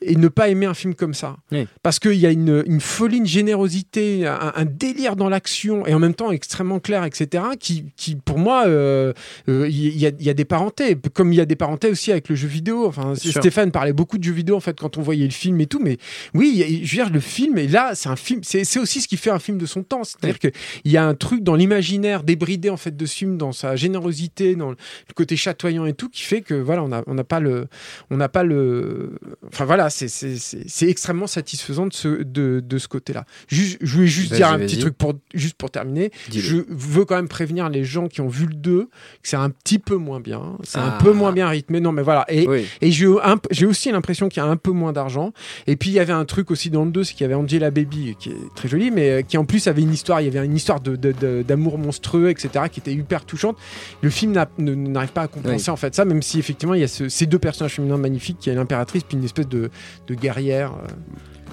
et 0.00 0.16
ne 0.16 0.28
pas 0.28 0.48
aimer 0.48 0.66
un 0.66 0.74
film 0.74 0.94
comme 0.94 1.14
ça. 1.14 1.36
Parce 1.82 1.98
qu'il 1.98 2.14
y 2.14 2.26
a 2.26 2.30
une, 2.30 2.62
une, 2.66 2.80
folie, 2.80 3.18
une 3.18 3.26
générosité, 3.26 4.26
un, 4.26 4.64
délire 4.64 5.16
dans 5.16 5.28
l'action 5.28 5.86
et 5.86 5.94
en 5.94 5.98
même 5.98 6.14
temps 6.14 6.30
extrêmement 6.30 6.80
clair, 6.80 7.04
etc. 7.04 7.44
qui, 7.58 7.86
qui 7.96 8.16
pour 8.16 8.38
moi, 8.38 8.64
euh, 8.66 9.12
euh, 9.48 9.68
il 9.68 9.96
y, 9.96 10.06
a, 10.06 10.10
y, 10.18 10.30
a, 10.30 10.34
des 10.34 10.44
parentés. 10.44 10.96
Comme 11.12 11.32
il 11.32 11.36
y 11.36 11.40
a 11.40 11.46
des 11.46 11.56
parentés 11.56 11.88
aussi 11.88 12.12
avec 12.12 12.28
le 12.28 12.34
jeu 12.34 12.48
vidéo. 12.48 12.86
Enfin, 12.86 13.14
Stéphane 13.14 13.70
parlait 13.70 13.92
beaucoup 13.92 14.18
de 14.18 14.24
jeux 14.24 14.32
vidéo 14.32 14.56
en 14.56 14.60
fait 14.60 14.78
quand 14.78 14.98
on 14.98 15.02
voyait 15.02 15.24
le 15.24 15.32
film 15.32 15.60
et 15.60 15.66
tout. 15.66 15.80
Mais 15.80 15.98
oui, 16.34 16.82
je 16.84 16.96
veux 16.96 17.02
dire, 17.02 17.12
le 17.12 17.20
film, 17.20 17.58
et 17.58 17.68
là, 17.68 17.94
c'est 17.94 18.08
un 18.08 18.16
film, 18.16 18.40
c'est 18.42 18.78
aussi 18.78 19.00
ce 19.00 19.08
qui 19.08 19.16
fait 19.16 19.30
un 19.30 19.38
film 19.38 19.58
de 19.58 19.66
son 19.66 19.82
temps. 19.82 20.04
C'est-à-dire 20.04 20.38
qu'il 20.38 20.52
y 20.84 20.96
a 20.96 21.04
un 21.04 21.14
truc 21.14 21.42
dans 21.42 21.54
l'imaginaire 21.54 22.22
débridé 22.22 22.70
en 22.70 22.76
fait 22.76 22.96
de 22.96 23.06
ce 23.06 23.14
film, 23.14 23.38
dans 23.38 23.52
sa 23.52 23.76
générosité, 23.76 24.56
dans 24.56 24.70
le 24.70 24.76
côté 25.14 25.36
chatoyant 25.36 25.86
et 25.86 25.94
tout, 25.94 26.08
qui 26.08 26.22
fait 26.22 26.40
que 26.40 26.54
voilà, 26.54 26.82
on 26.82 26.88
n'a 26.88 27.02
on 27.06 27.16
pas 27.24 27.40
le. 27.40 27.66
On 28.10 28.16
n'a 28.16 28.28
pas 28.28 28.42
le. 28.42 29.18
Enfin 29.46 29.64
voilà, 29.64 29.90
c'est 29.94 30.88
extrêmement 30.88 31.26
satisfaisant 31.26 31.86
de 31.86 31.92
ce, 31.92 32.08
de, 32.22 32.60
de 32.60 32.78
ce 32.78 32.88
côté-là. 32.88 33.24
Je 33.48 33.76
voulais 33.82 34.06
juste 34.06 34.34
dire 34.34 34.48
un 34.48 34.58
petit 34.58 34.78
truc 34.78 34.96
pour, 34.96 35.14
juste 35.32 35.56
pour 35.56 35.70
terminer. 35.70 36.10
Je 36.32 36.58
veux 36.68 37.04
quand 37.04 37.16
même 37.16 37.28
prévenir 37.28 37.68
les 37.68 37.84
gens 37.84 38.08
qui 38.08 38.20
ont 38.20 38.28
vu 38.28 38.46
le 38.46 38.54
2 38.54 38.84
que 38.84 38.88
c'est 39.22 39.36
un 39.36 39.50
petit 39.50 39.78
peu 39.78 39.96
moins 39.96 40.20
bien. 40.20 40.58
C'est 40.62 40.78
un 40.78 40.92
peu 40.92 41.10
ah. 41.10 41.14
moins 41.14 41.32
bien 41.32 41.48
rythmé. 41.48 41.80
Non, 41.80 41.92
mais 41.92 42.02
voilà. 42.02 42.24
Et, 42.28 42.46
et 42.80 42.90
j'ai 42.90 43.66
aussi 43.66 43.90
l'impression 43.90 44.28
qu'il 44.28 44.42
y 44.42 44.46
a 44.46 44.48
un 44.48 44.56
peu 44.56 44.72
moins 44.72 44.92
d'argent. 44.92 45.32
Et 45.66 45.76
puis 45.76 45.90
il 45.90 45.94
y 45.94 46.00
avait 46.00 46.12
un 46.12 46.24
truc 46.24 46.50
aussi 46.50 46.70
dans 46.70 46.84
le 46.84 46.90
2, 46.90 47.04
c'est 47.04 47.14
qu'il 47.14 47.22
y 47.22 47.24
avait 47.24 47.34
Angela 47.34 47.70
Baby, 47.70 48.16
qui 48.18 48.30
est 48.30 48.54
très 48.54 48.68
jolie, 48.68 48.90
mais 48.90 49.10
euh, 49.10 49.22
qui 49.22 49.38
en 49.38 49.44
plus 49.44 49.66
avait 49.66 49.82
une 49.82 49.92
histoire. 49.92 50.20
Il 50.20 50.24
y 50.24 50.36
avait 50.36 50.44
une 50.44 50.56
histoire 50.56 50.80
d'amour 50.80 51.78
de, 51.78 51.82
monstrueux, 51.84 52.30
etc., 52.30 52.66
qui 52.70 52.80
était 52.80 52.92
hyper 52.92 53.24
touchante. 53.24 53.56
Le 54.02 54.10
film 54.10 54.32
n'arrive 54.32 55.12
pas 55.12 55.22
à 55.22 55.28
compenser 55.28 55.70
en 55.70 55.76
fait 55.76 55.94
ça, 55.94 56.04
même 56.04 56.22
si 56.22 56.38
effectivement 56.38 56.74
il 56.74 56.80
y 56.80 56.84
a 56.84 56.88
ces 56.88 57.26
deux 57.26 57.38
personnages 57.38 57.74
féminins 57.74 57.96
magnifiques, 57.96 58.38
qui 58.40 58.50
est 58.50 58.54
l'impératrice, 58.54 59.02
puis 59.04 59.16
une 59.16 59.24
espèce 59.24 59.48
de 59.48 59.70
de 60.06 60.14
guerrière. 60.14 60.72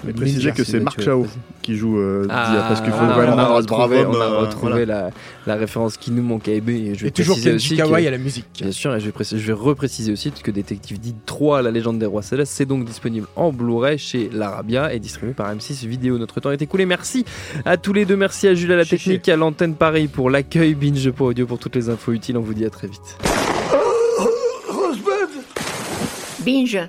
Mais 0.04 0.12
préciser 0.12 0.52
que 0.52 0.64
c'est 0.64 0.80
Marc 0.80 1.00
Chao 1.00 1.26
qui 1.62 1.76
joue 1.76 1.98
euh, 1.98 2.26
ah, 2.28 2.66
parce 2.68 2.80
qu'il 2.80 2.90
faut 2.90 2.98
ah, 3.00 3.12
vraiment 3.12 3.36
on 3.36 3.38
a 3.38 3.48
retrouvé, 3.54 4.04
on 4.04 4.20
a 4.20 4.24
euh, 4.24 4.38
retrouvé 4.40 4.84
la, 4.84 5.10
la, 5.46 5.54
référence 5.54 5.96
qui 5.96 6.10
nous 6.10 6.22
manquait. 6.22 6.56
Et, 6.56 6.94
je 6.94 7.02
vais 7.02 7.08
et 7.08 7.12
toujours 7.12 7.40
Kenji 7.40 7.76
Kawai 7.76 8.06
à 8.06 8.10
la 8.10 8.18
musique. 8.18 8.46
Bien 8.60 8.72
sûr, 8.72 8.94
et 8.94 9.00
je 9.00 9.06
vais, 9.06 9.12
je 9.24 9.46
vais 9.46 9.52
repréciser 9.52 10.10
aussi 10.10 10.32
que 10.32 10.50
Détective 10.50 10.98
Did 10.98 11.16
3, 11.24 11.62
la 11.62 11.70
légende 11.70 12.00
des 12.00 12.06
rois 12.06 12.22
célestes, 12.22 12.52
c'est 12.52 12.66
donc 12.66 12.84
disponible 12.84 13.28
en 13.36 13.52
Blu-ray 13.52 13.96
chez 13.96 14.28
l'Arabia 14.32 14.92
et 14.92 14.98
distribué 14.98 15.34
par 15.34 15.54
M6 15.54 15.86
Vidéo. 15.86 16.18
Notre 16.18 16.40
temps 16.40 16.50
est 16.50 16.62
écoulé. 16.62 16.84
Merci 16.84 17.24
à 17.64 17.76
tous 17.76 17.92
les 17.92 18.04
deux. 18.04 18.16
Merci 18.16 18.48
à 18.48 18.54
Jules 18.54 18.72
à 18.72 18.76
la 18.76 18.84
technique, 18.84 19.28
à 19.28 19.36
l'antenne 19.36 19.76
Paris 19.76 20.08
pour 20.08 20.30
l'accueil, 20.30 20.74
Binge 20.74 21.10
pour 21.12 21.28
audio 21.28 21.46
pour 21.46 21.58
toutes 21.58 21.76
les 21.76 21.90
infos 21.90 22.12
utiles. 22.12 22.36
On 22.36 22.42
vous 22.42 22.54
dit 22.54 22.64
à 22.64 22.70
très 22.70 22.88
vite. 22.88 23.18
Binge. 26.44 26.88